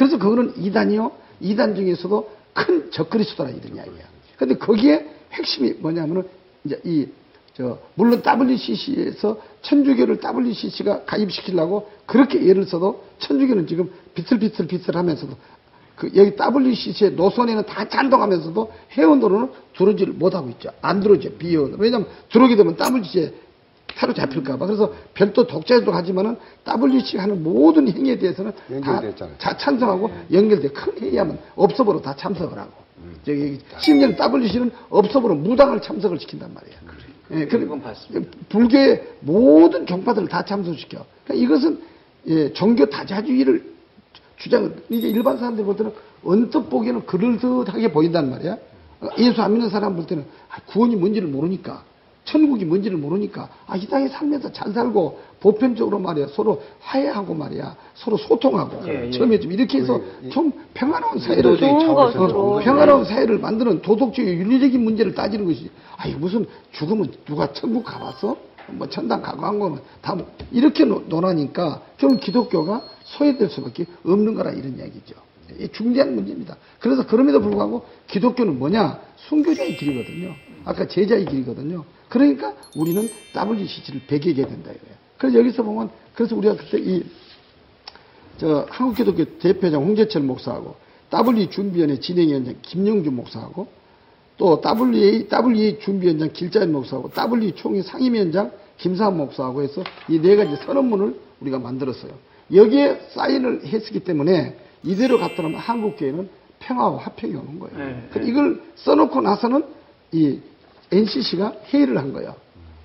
[0.00, 1.12] 그래서 그거는 이단이요.
[1.40, 4.04] 이단 중에서도 큰 적그리스도라 이런 이야기야.
[4.38, 6.26] 근데 거기에 핵심이 뭐냐면은
[6.64, 7.06] 이제 이,
[7.52, 15.36] 저, 물론 WCC에서 천주교를 WCC가 가입시키려고 그렇게 예를 써도 천주교는 지금 비틀비틀비틀 하면서도
[15.96, 20.70] 그 여기 WCC의 노선에는 다 찬동하면서도 회원으로는 들어오지를 못하고 있죠.
[20.80, 21.32] 안 들어오죠.
[21.36, 21.76] 비회원으로.
[21.78, 23.34] 왜냐하면 들어오게 되면 WCC에
[23.96, 24.66] 타로 잡힐까봐.
[24.66, 29.36] 그래서 별도 독자적으로 하지만은 WC 하는 모든 행위에 대해서는 연결됐잖아요.
[29.38, 32.72] 다 찬성하고 연결돼 큰 회의하면 업소보로 다 참석을 하고.
[33.24, 36.74] 저기 심지어는 WC는 업소보로 무당을 참석을 시킨단 말이야.
[37.32, 38.30] 예, 그 그건 봤습니다.
[38.48, 41.04] 불교의 모든 종파들을 다 참석시켜.
[41.24, 41.80] 그러니까 이것은
[42.26, 43.70] 예, 종교 다자주의를
[44.36, 45.92] 주장을 이게 일반 사람들 볼 때는
[46.24, 48.56] 언뜻 보기에는 그럴듯하게 보인단 말이야.
[49.00, 51.84] 어, 예수 안 믿는 사람 볼 때는 아, 구원이 뭔지를 모르니까
[52.24, 58.16] 천국이 뭔지를 모르니까 아, 이 땅에 살면서 잘 살고 보편적으로 말이야 서로 화해하고 말이야 서로
[58.16, 59.10] 소통하고 예, 예.
[59.10, 61.42] 처음에 좀 이렇게 해서 우리 이- 좀 평화로운 사회를
[61.94, 62.22] 것으로.
[62.56, 68.36] 어, 평화로운 사회를 만드는 도덕적인 윤리적인 문제를 따지는 것이 아이 무슨 죽으면 누가 천국 가봤어?
[68.72, 74.34] 뭐 천당 가고 한 거는 다 뭐 이렇게 노- 논하니까 결국 기독교가 소외될 수밖에 없는
[74.34, 75.14] 거라 이런 이야기죠.
[75.58, 76.56] 이 중대한 문제입니다.
[76.78, 79.00] 그래서 그럼에도 불구하고 기독교는 뭐냐?
[79.16, 80.34] 순교자의 길이거든요.
[80.64, 81.84] 아까 제자의 길이거든요.
[82.08, 84.96] 그러니까 우리는 WCC를 배기게 된다 이거예요.
[85.18, 87.04] 그래서 여기서 보면 그래서 우리가 그때 이
[88.40, 90.74] 저 한국기독교 대표장 홍재철 목사하고
[91.12, 93.66] WE 준비위원회 진행위원장 김영주 목사하고
[94.38, 100.56] 또 WA, WE 준비위원장 길자인 목사하고 WE 총회 상임위원장 김사한 목사하고 해서 이 네 가지
[100.64, 102.12] 선언문을 우리가 만들었어요.
[102.54, 107.76] 여기에 사인을 했기 때문에 이대로 갔더라면 한국 교회는 평화와 화평이 오는 거예요.
[107.78, 108.28] 네, 그 네.
[108.28, 109.64] 이걸 써놓고 나서는
[110.12, 110.38] 이
[110.92, 112.34] NCC가 회의를 한 거예요.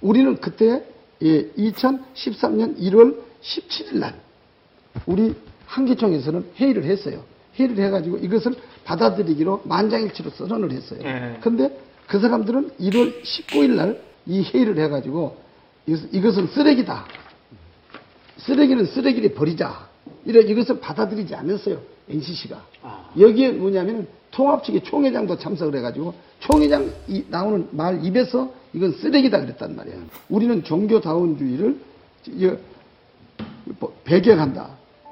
[0.01, 0.83] 우리는 그때
[1.21, 4.19] 예, 2013년 1월 17일 날
[5.05, 5.33] 우리
[5.65, 7.23] 한기총에서는 회의를 했어요.
[7.57, 10.99] 회의를 해가지고 이것을 받아들이기로 만장일치로 선언을 했어요.
[11.03, 11.37] 예.
[11.41, 11.75] 근데
[12.07, 15.37] 그 사람들은 1월 19일 날 이 회의를 해가지고
[15.85, 17.05] 이것- 이것 은 쓰레기다.
[18.37, 19.87] 쓰레기는 쓰레기를 버리자.
[20.25, 21.79] 이래 이것을 받아들이지 않았어요.
[22.09, 22.61] NCC가.
[22.83, 23.09] 아.
[23.19, 29.75] 여기에 뭐냐면 통합 측의 총회장도 참석을 해가지고 총회장 이 나오는 말 입에서 이건 쓰레기다 그랬단
[29.75, 29.99] 말이에요.
[30.29, 31.79] 우리는 종교다운주의를
[33.79, 34.69] 뭐 배격한다.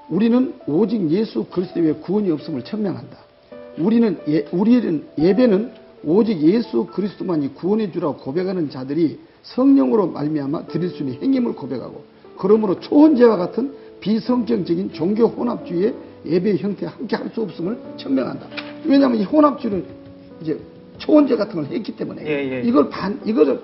[0.10, 3.18] 우리는 오직 예수 그리스도 외에 구원이 없음을 천명한다.
[3.78, 5.72] 우리는 예, 우리는 예배는
[6.04, 12.04] 오직 예수 그리스도만이 구원해 주라고 고백하는 자들이 성령으로 말미암아 드릴 수 있는 행님을 고백하고
[12.38, 15.94] 그러므로 초혼제와 같은 비성경적인 종교 혼합주의의
[16.26, 18.48] 예배 형태와 함께 할 수 없음을 천명한다.
[18.86, 19.84] 왜냐하면 이 혼합주의를
[20.42, 20.60] 이제
[20.98, 22.62] 초혼제 같은 걸 했기 때문에 예, 예.
[22.64, 23.60] 이걸 반 이거를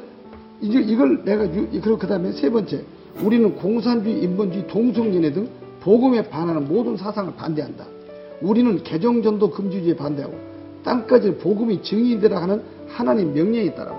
[0.62, 2.84] 이제 이걸 내가 유, 그리고 그다음에 세 번째
[3.24, 5.48] 우리는 공산주의, 인본주의, 동성연애 등
[5.82, 7.86] 복음에 반하는 모든 사상을 반대한다.
[8.42, 10.34] 우리는 개정전도 금지주의에 반대하고
[10.84, 13.94] 땅까지 복음이 증인되라 하는 하나님 명령에 따라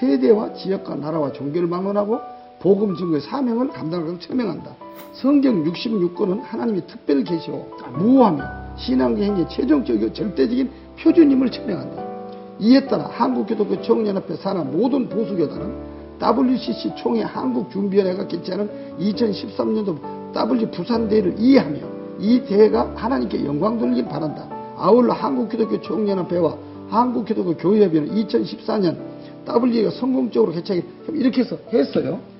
[0.00, 2.18] 세대와 지역과 나라와 종교를 막론하고
[2.62, 4.70] 복음 증거의 사명을 감당하고 천명한다.
[5.14, 7.66] 성경 66권은 하나님의 특별 계시오
[7.98, 8.44] 무호하며
[8.78, 10.70] 신앙의 행위의 최종적이고 절대적인
[11.00, 12.04] 표준임을 천명한다.
[12.60, 18.70] 이에 따라 한국기독교 총연합회 산하 모든 보수교단은 WCC 총회 한국준비위원회가 개최하는
[19.00, 21.78] 2013년도 W 부산대회를 이해하며
[22.20, 24.48] 이 대회가 하나님께 영광 돌리길 바란다.
[24.76, 26.56] 아울러 한국기독교 총연합회와
[26.90, 28.96] 한국기독교 교회협의회는 2014년
[29.48, 32.31] WE가 성공적으로 개최하기 이렇게 해서 했어요.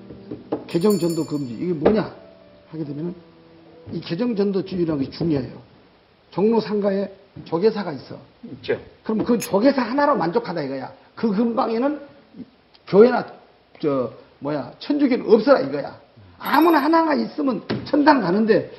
[0.72, 1.52] 개정전도 금지.
[1.60, 2.10] 이게 뭐냐?
[2.70, 3.14] 하게 되면은
[3.92, 5.52] 이 개정전도주의라는 게 중요해요.
[6.30, 7.10] 종로 상가에
[7.44, 8.16] 조계사가 있어.
[8.52, 8.78] 있죠.
[9.04, 10.90] 그럼 그 조계사 하나로 만족하다 이거야.
[11.14, 12.00] 그 근방에는
[12.88, 13.26] 교회나
[13.82, 16.00] 저 뭐야 천주교는 없어라 이거야.
[16.38, 18.72] 아무나 하나가 있으면 천당 가는데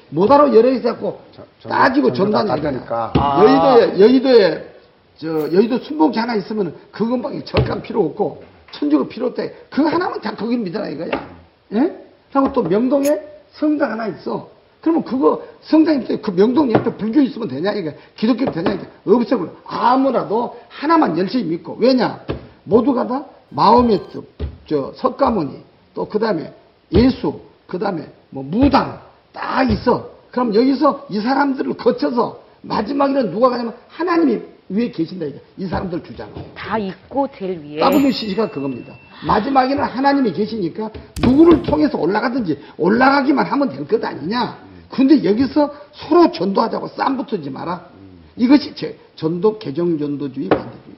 [1.35, 3.13] 저- 저- 따지고 전단이 따지니까.
[3.15, 3.43] 아.
[3.43, 4.73] 여의도에 여의도에
[5.17, 9.53] 저 여의도 순복지 하나 있으면 그 근방에 절감 필요 없고 천주교 필요 없대.
[9.69, 11.42] 그 하나만 다 거기를 믿어라 이거야.
[11.73, 11.95] 예?
[12.31, 13.19] 그리고 또 명동에
[13.53, 14.49] 성당 하나 있어.
[14.81, 19.49] 그러면 그거 성당 있을 때그 명동 옆에 불교 있으면 되냐 이거 기독교 되냐 이거 없어버려.
[19.65, 22.19] 아무라도 하나만 열심히 믿고 왜냐
[22.63, 24.25] 모두가 다 마음의 뜻,
[24.67, 25.61] 저 석가모니
[25.93, 26.53] 또 그 다음에
[26.91, 28.99] 예수 그 다음에 뭐 무당
[29.31, 30.11] 딱 있어.
[30.31, 35.25] 그럼 여기서 이 사람들을 거쳐서 마지막에는 누가 가냐면 하나님이 위에 계신다
[35.57, 36.33] 이 사람들 주장은.
[36.55, 37.79] 다 있고 제일 위에.
[37.79, 38.95] WCC가 그겁니다.
[39.27, 40.89] 마지막에는 하나님이 계시니까
[41.21, 44.57] 누구를 통해서 올라가든지 올라가기만 하면 될 것 아니냐.
[44.89, 47.87] 근데 여기서 서로 전도하자고 쌈 붙이지 마라.
[48.35, 50.95] 이것이 제 전도 개정 전도주의 반대주의.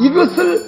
[0.00, 0.58] 이것을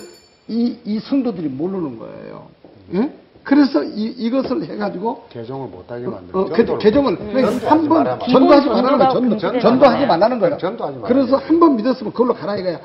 [0.49, 2.49] 이, 이 성도들이 모르는 거예요.
[2.94, 3.12] 예?
[3.44, 7.18] 그래서 이, 이것을 해가지고 개종을 못하게 어, 만드는 어, 개- 개정을
[7.66, 9.09] 한번 말아야 전도하지 말라는 거야.
[9.11, 10.07] 전도, 전도하지.
[10.07, 10.57] 말라는 거야.
[10.57, 11.44] 전도하지 그래서 돼.
[11.46, 12.80] 한번 믿었으면 그걸로 가라 이거야.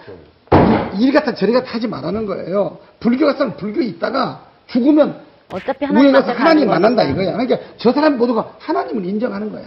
[0.99, 2.77] 이리 갔다 저리 갔다 하지 말라는 거예요.
[2.99, 7.03] 불교 가서는 불교 있다가 죽으면 어차피 하나님 가서 하나님 만난다.
[7.03, 7.31] 이거야.
[7.31, 9.63] 그러니까 저 사람 모두가 하나님을 인정하는 거야.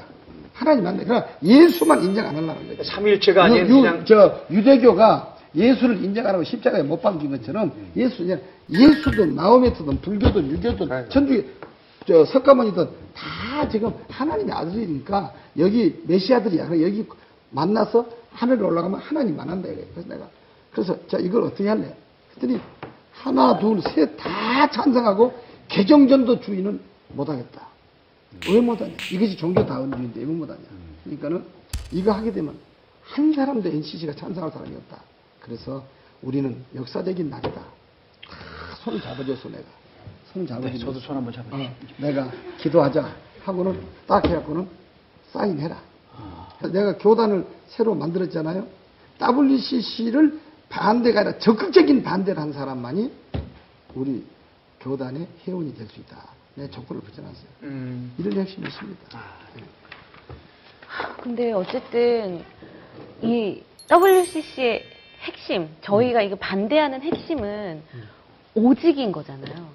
[0.52, 1.02] 하나님 만나.
[1.04, 2.90] 그러나 예수만 인정 안 하려는 거지.
[2.90, 10.00] 삼위일체가 아닌 그냥 저 유대교가 예수를 인정하라고 십자가에 못 박힌 것처럼 예수 그냥 예수든 마음에서든
[10.00, 11.08] 불교든 유교든 네.
[11.08, 11.48] 천주교
[12.06, 16.70] 저 석가모니든 다 지금 하나님의 아들이니까 여기 메시아들이야.
[16.82, 17.06] 여기
[17.50, 19.84] 만나서 하늘에 올라가면 하나님 만난다 이래.
[19.92, 20.28] 그래서 내가
[20.72, 21.94] 그래서 자 이걸 어떻게 할래?
[22.34, 22.60] 그랬더니
[23.12, 25.32] 하나 둘셋 다 찬성하고
[25.68, 27.72] 개정전도 주의는 못하겠다.
[28.48, 28.92] 왜 못하냐?
[29.12, 30.60] 이것이 종교다운주의인데 왜 못하냐?
[31.04, 31.44] 그러니까는
[31.92, 32.54] 이거 하게 되면
[33.02, 35.11] 한 사람도 NCC가 찬성할 사람이 없다.
[35.42, 35.84] 그래서
[36.22, 37.62] 우리는 역사적인 날이다.
[38.28, 39.64] 다손 잡아줘서 내가
[40.32, 41.68] 손 잡아주면 네, 저도 손 한번 잡아주세요.
[41.68, 44.68] 어, 내가 기도하자 하고는 딱 해갖고는
[45.32, 45.80] 사인해라.
[46.58, 48.66] 그래서 내가 교단을 새로 만들었잖아요.
[49.20, 53.12] WCC를 반대가 아니라 적극적인 반대를 한 사람만이
[53.94, 54.24] 우리
[54.80, 56.28] 교단의 회원이 될 수 있다.
[56.54, 57.46] 내 조건을 붙여놨어요.
[57.62, 59.20] 음, 이런 핵심이 있습니다.
[61.22, 62.44] 근데 어쨌든
[63.22, 64.84] 이 WCC의
[65.22, 67.82] 핵심, 저희가 이거 반대하는 핵심은
[68.54, 69.68] 오직인 거잖아요.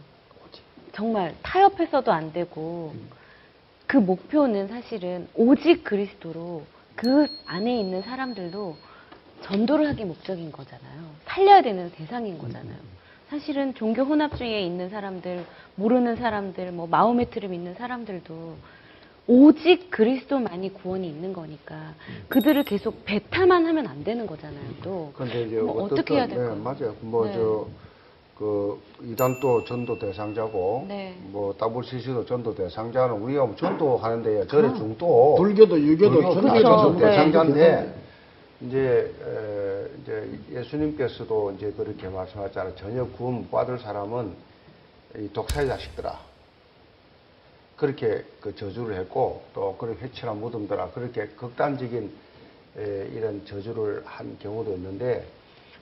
[0.94, 2.94] 정말 타협해서도 안 되고
[3.86, 8.76] 그 목표는 사실은 오직 그리스도로 그 안에 있는 사람들도
[9.44, 11.12] 전도를 하기 목적인 거잖아요.
[11.26, 12.76] 살려야 되는 대상인 거잖아요.
[13.30, 18.58] 사실은 종교 혼합주의에 있는 사람들, 모르는 사람들, 뭐 마음의 틀을 믿는 사람들도
[19.28, 21.94] 오직 그리스도만이 구원이 있는 거니까
[22.30, 24.64] 그들을 계속 배타만 하면 안 되는 거잖아요.
[24.82, 26.56] 또 근데 이제 뭐 어떻든 어떻게 해야 네, 될까요?
[26.56, 26.96] 맞아요.
[27.02, 27.34] 뭐 네.
[27.34, 31.18] 저그 이단 또 전도 대상자고 네.
[31.32, 36.42] 뭐 WCC도 전도 대상자는 우리가 뭐 전도하는데 절의 중도 아, 불교도 유교도 불교, 그렇죠.
[36.42, 37.10] 전도 전도 네.
[37.10, 37.96] 대상자인데
[38.62, 42.76] 이제 에, 이제 예수님께서도 이제 그렇게 말씀하잖아요.
[42.76, 44.32] 전혀 구원 못 받을 사람은
[45.20, 46.27] 이 독사의 자식들아.
[47.78, 52.12] 그렇게 그 저주를 했고 또 그런 회칠한 무덤들아 그렇게 극단적인
[52.78, 55.26] 에, 이런 저주를 한 경우도 있는데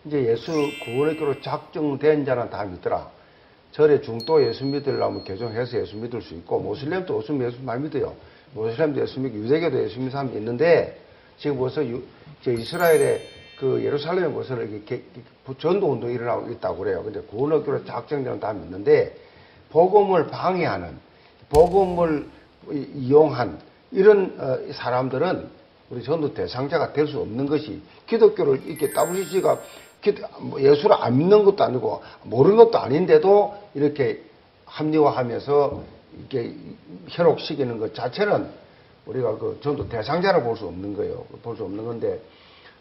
[0.05, 0.51] 이제 예수
[0.83, 3.09] 구원의 교로 작정된 자는 다 믿더라.
[3.71, 8.13] 절에 중도 예수 믿으려면 개종해서 예수 믿을 수 있고 모슬렘도 예수, 예수 많이 믿어요.
[8.53, 10.99] 모슬렘도 예수 믿고 유대교도 예수 믿는 사람이 있는데
[11.37, 12.03] 지금 벌써 유,
[12.41, 13.21] 저 이스라엘의
[13.59, 15.03] 그 예루살렘에 벌써 이렇게
[15.59, 17.03] 전도 운동이 일어나고 있다고 그래요.
[17.03, 19.17] 근데 구원의 교로 작정되는 다 믿는데
[19.69, 20.97] 복음을 방해하는
[21.49, 22.27] 복음을
[22.71, 23.59] 이- 이용한
[23.91, 25.49] 이런 어, 사람들은
[25.91, 29.59] 우리 전도 대상자가 될 수 없는 것이 기독교를 이렇게 WCC가
[30.41, 34.21] 뭐 예수를 안 믿는 것도 아니고 모르는 것도 아닌데도 이렇게
[34.65, 35.83] 합리화하면서
[36.19, 36.55] 이렇게
[37.09, 38.47] 현혹시키는 것 자체는
[39.05, 41.25] 우리가 그 전도 대상자를 볼 수 없는 거예요.
[41.43, 42.19] 볼 수 없는 건데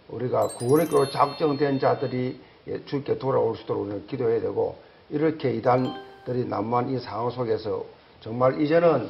[0.08, 4.76] 우리가 구원의 교로 작정된 자들이 예, 주께 돌아올 수 있도록 기도해야 되고
[5.10, 7.84] 이렇게 이단들이 난무한 이 상황 속에서
[8.20, 9.08] 정말 이제는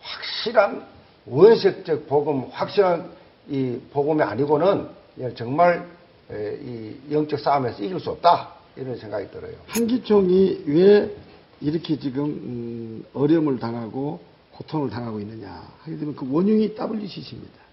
[0.00, 0.84] 확실한
[1.26, 3.10] 원색적 복음, 확실한
[3.48, 4.88] 이 복음이 아니고는
[5.20, 5.86] 예, 정말
[6.30, 9.54] 에, 이 영적 싸움에서 이길 수 없다 이런 생각이 들어요.
[9.68, 11.14] 한기총이 왜
[11.60, 14.20] 이렇게 지금 음, 어려움을 당하고
[14.52, 17.64] 고통을 당하고 있느냐 하게 되면 그 원흉이 WCC입니다.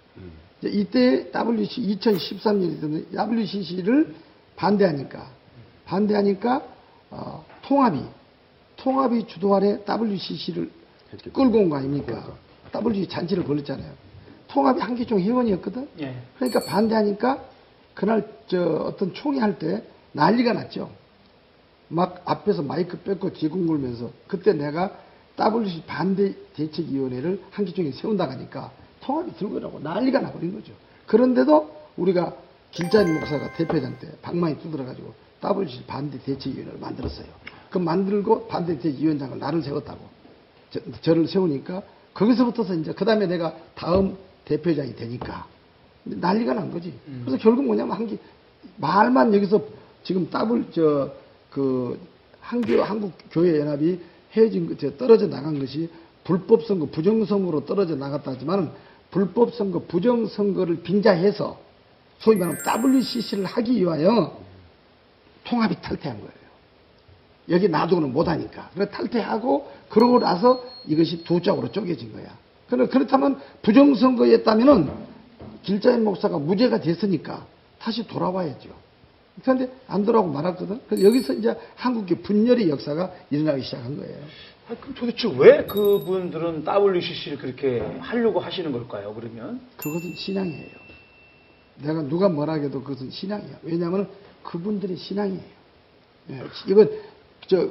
[0.63, 4.13] 이때 WC 2013년에 WCC를
[4.56, 5.28] 반대하니까
[5.86, 6.63] 반대하니까
[7.10, 8.02] 어, 통합이
[8.82, 10.72] 통합이 주도 아래 WCC를
[11.34, 12.34] 끌고 온 거 아닙니까?
[12.74, 13.91] WCC 잔치를 벌였잖아요.
[14.48, 15.88] 통합이 한기총 회원이었거든.
[16.00, 16.15] 예.
[16.36, 17.44] 그러니까 반대하니까
[17.94, 20.89] 그날 저 어떤 총회 할 때 난리가 났죠.
[21.89, 24.98] 막 앞에서 마이크 뺏고 지궁 물면서 그때 내가
[25.39, 30.74] WC 반대 대책위원회를 한기총에 세운다고 하니까 통합이 들고 나고 난리가 나버린 거죠.
[31.08, 32.36] 그런데도 우리가
[32.72, 35.13] 길자인 목사가 대표장 때 방망이 두드려가지고
[35.44, 37.28] WC 반대 대책위원회를 만들었어요.
[37.71, 39.99] 그 만들고 반대 대책위원장을 나를 세웠다고.
[41.01, 41.81] 저, 를 세우니까
[42.13, 45.47] 거기서부터서 이제 그 다음에 내가 다음 대표장이 되니까
[46.03, 46.93] 난리가 난 거지.
[47.25, 48.19] 그래서 결국 뭐냐면 한기
[48.77, 49.63] 말만 여기서
[50.03, 51.99] 지금 더블 저그
[52.41, 53.99] 한교 한국 교회 연합이
[54.34, 55.89] 헤어진 것, 저 떨어져 나간 것이
[56.23, 58.71] 불법 선거 부정 선거로 떨어져 나갔다 하지만
[59.12, 61.60] 불법 선거 부정 선거를 빙자해서
[62.19, 64.39] 소위 말하면 WCC를 하기 위하여
[65.43, 66.40] 통합이 탈퇴한 거예요.
[67.49, 68.69] 여기 놔두고는 못하니까.
[68.73, 72.38] 그래 탈퇴하고 그러고 나서 이것이 두 짝으로 쪼개진 거야.
[72.69, 74.89] 그렇다면 부정선거였다면은
[75.63, 77.45] 길자인 목사가 무죄가 됐으니까
[77.80, 78.69] 다시 돌아와야죠.
[79.41, 80.82] 그런데 안 돌아오고 말았거든.
[80.88, 84.17] 그래서 여기서 이제 한국의 분열의 역사가 일어나기 시작한 거예요.
[84.69, 89.13] 아, 그럼 도대체 왜 그분들은 WCC를 그렇게 하려고 하시는 걸까요?
[89.13, 90.82] 그러면 그것은 신앙이에요.
[91.84, 93.60] 내가 누가 뭐라 해도 그것은 신앙이야.
[93.63, 94.08] 왜냐하면
[94.43, 95.62] 그분들의 신앙이에요.
[96.30, 96.89] 예, 이건
[97.52, 97.68] 저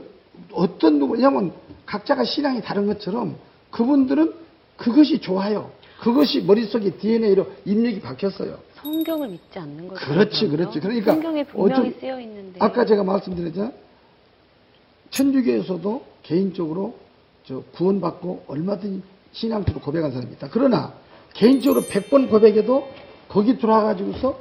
[0.53, 1.53] 어떤 누구 왜냐하면
[1.87, 3.37] 각자가 신앙이 다른 것처럼
[3.71, 4.35] 그분들은
[4.77, 5.71] 그것이 좋아요.
[6.01, 8.59] 그것이 머릿속에 DNA로 입력이 박혔어요.
[8.75, 10.07] 성경을 믿지 않는 거죠.
[10.07, 10.81] 그렇지, 그렇지.
[10.81, 12.59] 그러니까 성경에 분명히 쓰여 있는데.
[12.61, 13.73] 아까 제가 말씀드렸잖아요.
[15.11, 16.97] 천주교에서도 개인적으로
[17.47, 20.49] 저 구원받고 얼마든지 신앙적으로 고백한 사람이 있다.
[20.51, 20.93] 그러나
[21.33, 22.87] 개인적으로 100번 고백해도
[23.29, 24.39] 거기 들어와가지고서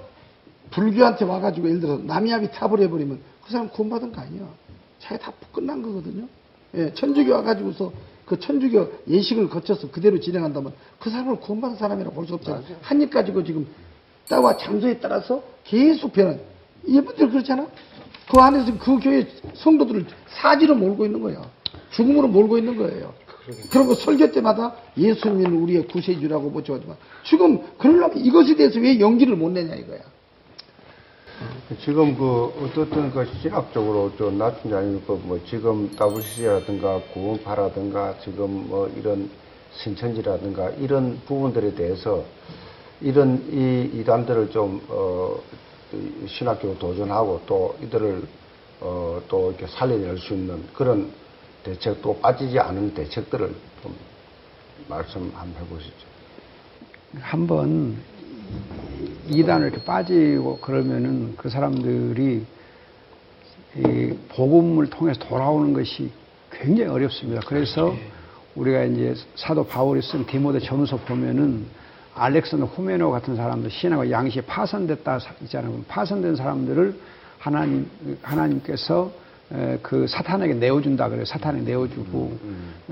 [0.72, 4.48] 불교한테 와가지고 예를 들어서 남이압이 탑을 해버리면 그 사람 구원받은 거 아니야.
[5.00, 6.28] 자기 다 끝난 거거든요.
[6.76, 7.92] 예, 천주교 와가지고서
[8.26, 12.62] 그 천주교 예식을 거쳐서 그대로 진행한다면 그 사람을 구원받은 사람이라고 볼 수 없잖아.
[12.82, 13.66] 한입 가지고 지금
[14.30, 16.40] 때와 장소에 따라서 계속 변한.
[16.86, 17.68] 이분들 그렇잖아.
[18.32, 21.42] 그 안에서 그 교회 성도들을 사지로 몰고 있는 거야.
[21.92, 23.14] 죽음으로 몰고 있는 거예요.
[23.72, 29.74] 그리고 설교 때마다 예수님은 우리의 구세주라고 모셔가지만 지금 그러려면 이것에 대해서 왜 연기를 못 내냐
[29.74, 30.02] 이거야.
[31.82, 39.30] 지금 그 어떻든 그 신학적으로 좀 낮춘지 아니면 그뭐 지금 WCC라든가 구원파라든가 지금 뭐 이런
[39.72, 42.24] 신천지라든가 이런 부분들에 대해서
[43.02, 45.40] 이런 이 이단들을 좀 어,
[45.94, 48.24] 이 신학적으로 도전하고 또 이들을
[48.82, 51.12] 어, 또 이렇게 살려낼 수 있는 그런
[51.64, 53.96] 대책 또 빠지지 않은 대책들을 좀
[54.88, 56.08] 말씀 한번 해보시죠.
[57.20, 57.98] 한번
[59.30, 62.46] 이단을 이렇게 빠지고 그러면은 그 사람들이
[63.78, 66.10] 이 복음을 통해서 돌아오는 것이
[66.52, 67.42] 굉장히 어렵습니다.
[67.46, 67.96] 그래서
[68.56, 71.66] 우리가 이제 사도 바울이 쓴 디모데 전후서 보면은
[72.16, 75.82] 알렉산더 후메노 같은 사람들 신앙과 양식이 파손됐다 있잖아요.
[75.88, 76.96] 파손된 사람들을
[77.38, 77.90] 하나님
[78.22, 79.12] 하나님께서
[79.52, 81.26] 에, 그 사탄에게 내어준다 그래요.
[81.26, 82.38] 사탄에게 내어주고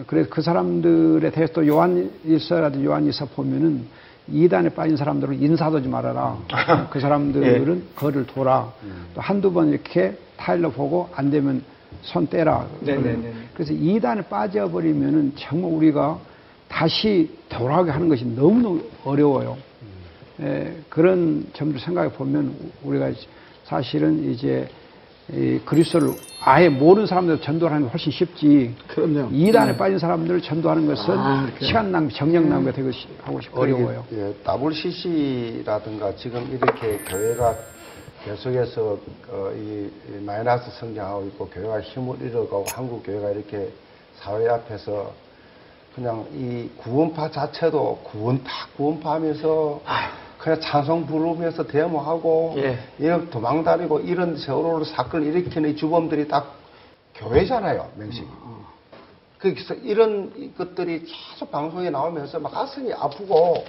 [0.07, 3.85] 그래서 그 사람들에 대해서 또 요한 일서라든지 요한 일서 보면은
[4.29, 6.37] 이단에 빠진 사람들은 인사하지 말아라.
[6.89, 8.71] 그 사람들은 거를 돌아.
[9.13, 11.63] 또 한두 번 이렇게 타일러 보고 안 되면
[12.01, 12.67] 손 떼라.
[12.81, 13.33] 네네네.
[13.53, 16.19] 그래서 이단에 빠져버리면은 정말 우리가
[16.67, 19.57] 다시 돌아오게 하는 것이 너무너무 어려워요.
[20.41, 23.11] 에, 그런 점들 생각해 보면 우리가
[23.63, 24.86] 사실은 이제 이
[25.65, 26.09] 그리스도를
[26.43, 28.73] 아예 모르는 사람들 전도를 하는 게 훨씬 쉽지.
[28.87, 29.29] 그럼요.
[29.31, 29.77] 이단에 네.
[29.77, 31.47] 빠진 사람들을 전도하는 것은 아.
[31.59, 34.05] 시간 낭비, 정력 낭비가 되고 시- 하고 싶- 어려워요.
[34.13, 37.55] 예, WCC라든가 지금 이렇게 교회가
[38.23, 38.97] 계속해서
[39.29, 43.69] 어, 이, 이 마이너스 성장하고 있고 교회가 힘을 잃어가고 한국 교회가 이렇게
[44.15, 45.11] 사회 앞에서
[45.93, 49.81] 그냥 이 구원파 자체도 구원 다 구원파 하면서
[50.37, 52.79] 그냥 찬송 부르면서 데모하고 예.
[52.99, 56.45] 이런 도망다니고 이런 세월호 사건을 일으키는 이 주범들이 다
[57.15, 58.27] 교회잖아요, 명식이.
[59.39, 63.63] 그래서 이런 것들이 계속 방송에 나오면서 막 가슴이 아프고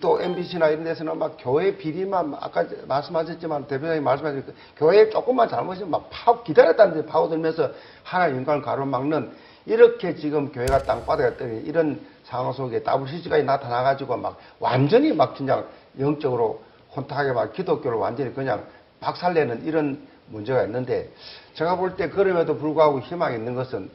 [0.00, 5.90] 또 MBC나 이런 데서는 막 교회 비리만 아까 말씀하셨지만 대표장님 말씀하신 그 교회 조금만 잘못이면
[5.90, 7.70] 막 파고 기다렸다는 데 파고들면서
[8.02, 9.32] 하나의 영광을 가로막는
[9.64, 15.64] 이렇게 지금 교회가 땅바닥에 떠는 이런 상황 속에 WCC가 나타나가지고 막 완전히 막 진짜
[15.98, 16.62] 영적으로
[16.94, 18.64] 혼탁하게 막 기독교를 완전히 그냥
[19.00, 21.10] 박살내는 이런 문제가 있는데
[21.54, 23.90] 제가 볼 때 그럼에도 불구하고 희망이 있는 것은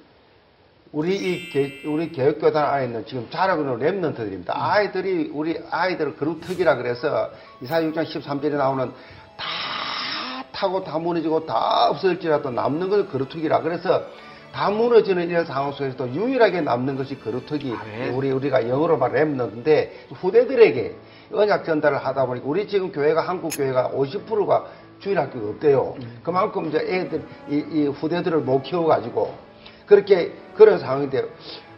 [0.91, 3.79] 우리 이 개, 우리 교육교단 안에 있는 지금 자라고 있는
[4.13, 4.51] 랩런트들입니다.
[4.53, 7.31] 아이들이 우리 아이들 그룹특이라 그래서
[7.61, 8.91] 이사 6장 13절에 나오는
[9.35, 9.45] 다
[10.51, 14.03] 타고 다 무너지고 다 없어질지라도 남는 걸 그룹특이라 그래서
[14.53, 18.09] 다 무너지는 이런 상황 속에서도 유일하게 남는 것이 그룹특이 네.
[18.09, 20.95] 우리 우리가 영어로 말 랩런트인데 후대들에게
[21.31, 24.65] 언약 전달을 하다 보니까 우리 지금 교회가 한국 교회가 50%가
[24.99, 25.95] 주일 학교가 없대요.
[26.23, 29.33] 그만큼 이제 애들 이, 이 후대들을 못 키워가지고
[29.85, 31.27] 그렇게 그런 상황인데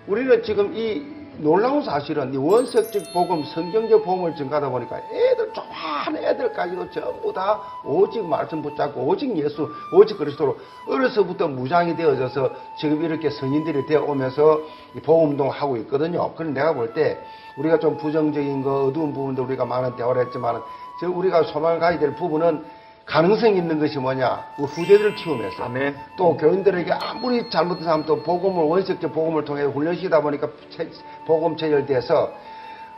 [0.08, 1.04] 우리는 지금 이
[1.38, 8.24] 놀라운 사실은 이 원색적 복음, 성경적 복음을 증가하다 보니까 애들 좋아하는 애들까지도 전부 다 오직
[8.24, 10.58] 말씀 붙잡고 오직 예수, 오직 그리스도로
[10.88, 14.62] 어려서부터 무장이 되어져서 지금 이렇게 성인들이 되어 오면서
[14.96, 16.34] 이 복음운동 하고 있거든요.
[16.36, 17.18] 그럼 내가 볼 때
[17.58, 20.62] 우리가 좀 부정적인 거, 어두운 부분도 우리가 많은 대화를 했지만
[21.00, 22.64] 저 우리가 소망을 가져야 될 부분은
[23.06, 24.46] 가능성 있는 것이 뭐냐?
[24.58, 25.96] 우리 후대들을 키우면서 아멘.
[26.18, 30.90] 또 교인들에게 아무리 잘못한 사람도 복음을 원색적 복음을 통해 훈련시키다 보니까 체-
[31.28, 32.32] 복음 체결돼서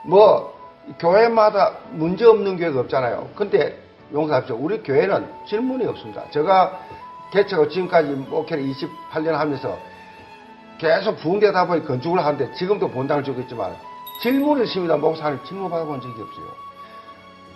[0.05, 0.55] 뭐
[0.99, 3.29] 교회마다 문제 없는 교회가 없잖아요.
[3.35, 3.77] 근데
[4.13, 4.55] 용서합시오.
[4.57, 6.23] 우리 교회는 질문이 없습니다.
[6.31, 6.79] 제가
[7.33, 9.77] 개척하고 지금까지 목회를 28년 하면서
[10.77, 13.75] 계속 부흥되다 보니 건축을 하는데 지금도 본당을 주고 있지만
[14.21, 14.95] 질문을 있습니다.
[14.95, 16.66] 목사님 질문 받아본 적이 없어요.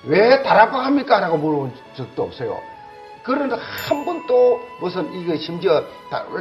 [0.05, 1.19] 왜 다락방 합니까?
[1.19, 2.59] 라고 물어본 적도 없어요.
[3.23, 5.83] 그런데 한 번도 무슨 이거 심지어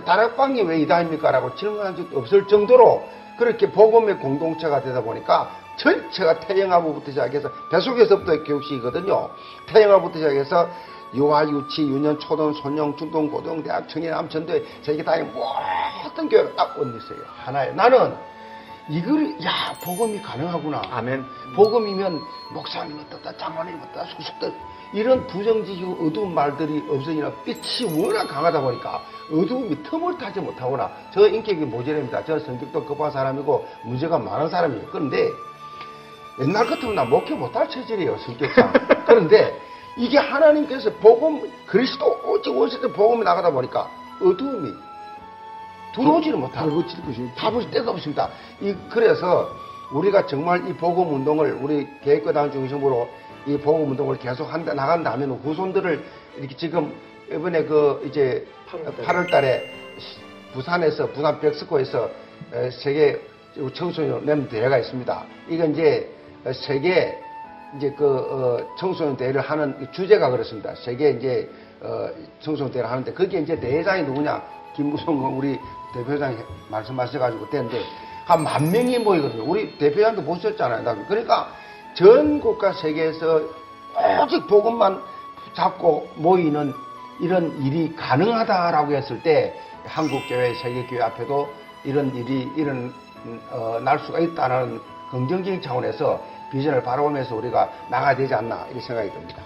[0.04, 1.30] 다락방이 왜 이다입니까?
[1.30, 3.06] 라고 질문한 적도 없을 정도로
[3.38, 9.30] 그렇게 복음의 공동체가 되다 보니까 전체가 태영아부부터 시작해서 뱃속에서부터 교육식이거든요.
[9.66, 10.68] 태영아부터 시작해서
[11.14, 16.78] 유아, 유치, 유년, 초등, 소년, 중등, 고등, 대학, 청년, 남천도에 세계 다행 모든 교회가 딱
[16.78, 17.18] 얹어 있어요.
[17.44, 17.72] 하나에.
[17.72, 18.14] 나는
[18.90, 20.82] 이걸, 야, 복음이 가능하구나.
[20.90, 21.24] 아멘.
[21.54, 22.20] 복음이면
[22.52, 24.52] 목사님 어떻다, 장로님 어떻다, 수석들
[24.92, 31.64] 이런 부정지이고 어두운 말들이 없어지나 빛이 워낙 강하다 보니까 어두움이 틈을 타지 못하거나 저 인격이
[31.66, 32.24] 모자랍니다.
[32.24, 34.88] 저 성격도 급한 사람이고 문제가 많은 사람이에요.
[34.90, 35.30] 그런데
[36.40, 38.72] 옛날 같으면 나 목회 못할 체질이에요, 성격상.
[39.06, 39.56] 그런데
[39.96, 43.88] 이게 하나님께서 복음, 그리스도 오직 원수의 복음이 나가다 보니까
[44.20, 44.89] 어두움이
[45.94, 47.34] 들어오지를 못하고 것이 없죠.
[47.36, 48.28] 답을 데가 없습니다.
[48.60, 49.50] 이, 그래서
[49.92, 53.08] 우리가 정말 이 복음 운동을 우리 계획과당 중심으로
[53.46, 56.04] 이 복음 운동을 계속 한다, 나간다면 후손들을
[56.38, 56.94] 이렇게 지금
[57.30, 58.46] 이번에 그 이제
[59.04, 59.64] 8월 달에
[60.52, 62.10] 부산에서, 부산 백스코에서
[62.52, 63.20] 에, 세계
[63.74, 65.24] 청소년 램 대회가 있습니다.
[65.48, 66.08] 이건 이제
[66.52, 67.18] 세계
[67.76, 70.74] 이제 그 어, 청소년 대회를 하는 이 주제가 그렇습니다.
[70.74, 71.48] 세계 이제
[71.80, 72.08] 어,
[72.40, 74.42] 청소년 대회를 하는데 거기에 이제 대회장이 누구냐?
[74.74, 75.58] 김무성 우리
[75.92, 76.38] 대표장이
[76.68, 77.82] 말씀하셔가지고 됐는데
[78.26, 79.42] 한 만 명이 모이거든요.
[79.44, 81.06] 우리 대표장도 보셨잖아요.
[81.08, 81.48] 그러니까
[81.94, 83.40] 전 국가 세계에서
[84.22, 85.02] 오직 복음만
[85.54, 86.72] 잡고 모이는
[87.20, 91.48] 이런 일이 가능하다라고 했을 때 한국교회, 세계교회 앞에도
[91.84, 92.94] 이런 일이 이런
[93.50, 94.80] 어, 날 수가 있다는
[95.10, 96.20] 긍정적인 차원에서
[96.52, 99.42] 비전을 바라보면서 우리가 나가야 되지 않나 이렇게 생각이 듭니다.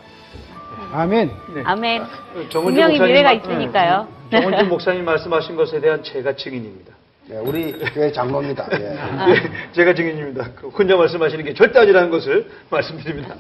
[0.93, 1.31] 아멘.
[1.55, 1.63] 네.
[1.65, 2.05] 아멘.
[2.51, 4.09] 정원주 분명히 목사님 미래가 말- 있으니까요.
[4.31, 4.41] 네.
[4.41, 6.95] 정원주 목사님 말씀하신 것에 대한 제가 증인입니다.
[7.27, 8.69] 네, 우리 교회 장로입니다.
[8.79, 8.99] 예.
[9.31, 10.51] 예, 제가 증인입니다.
[10.55, 13.35] 그 혼자 말씀하시는 게 절대 아니라는 것을 말씀드립니다.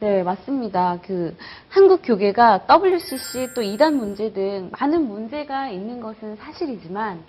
[0.00, 0.98] 네, 맞습니다.
[1.06, 1.34] 그
[1.70, 7.20] 한국 교계가 WCC 또 이단 문제 등 많은 문제가 있는 것은 사실이지만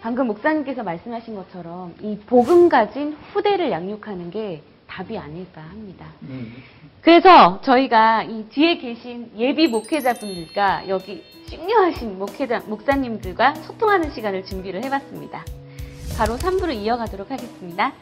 [0.00, 4.62] 방금 목사님께서 말씀하신 것처럼 이 복음 가진 후대를 양육하는 게
[4.94, 6.04] 답이 아닐까 합니다.
[7.00, 15.44] 그래서 저희가 이 뒤에 계신 예비 목회자분들과 여기 중요하신 목회자 목사님들과 소통하는 시간을 준비를 해봤습니다.
[16.18, 17.92] 바로 3부로 이어가도록 하겠습니다.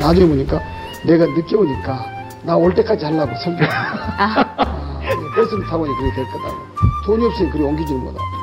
[0.00, 0.60] 나중에 보니까
[1.06, 2.06] 내가 늦게 오니까
[2.42, 3.64] 나 올 때까지 하려고 설교.
[3.64, 4.64] 아, 아,
[5.36, 6.56] 버스를 타보니 그렇게 될 거다고.
[7.06, 8.24] 돈이 없으니 그리 옮기지는 못하고.
[8.24, 8.39] 이렇게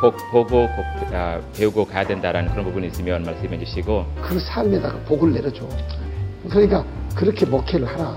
[0.00, 5.32] 꼭 보고 꼭 아, 배우고 가야 된다라는 그런 부분이 있으면 말씀해 주시고 그 삶에다가 복을
[5.32, 5.66] 내려줘.
[6.48, 8.14] 그러니까 그렇게 목회를 하라.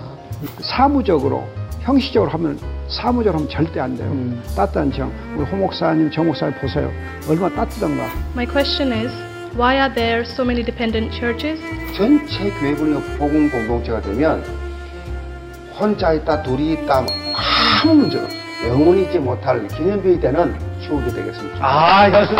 [0.61, 1.43] 사무적으로
[1.81, 4.07] 형식적으로 하면 사무적으로 하면 절대 안 돼요.
[4.11, 4.41] 음.
[4.55, 5.11] 따뜻한 정.
[5.35, 6.91] 우리 홍 목사님, 정 목사님 보세요.
[7.29, 8.05] 얼마나 따뜻한가.
[8.33, 9.13] My question is
[9.55, 11.61] why are there so many dependent churches?
[11.95, 14.43] 전체 교회분이 복음 공동체가 되면
[15.79, 17.05] 혼자 있다 둘이 있다
[17.83, 18.44] 아무 문제가 없어요.
[18.63, 21.57] 영원히 잊지 못할 기념비 때는 키우게 되겠습니다.
[21.61, 22.35] 아, 이것은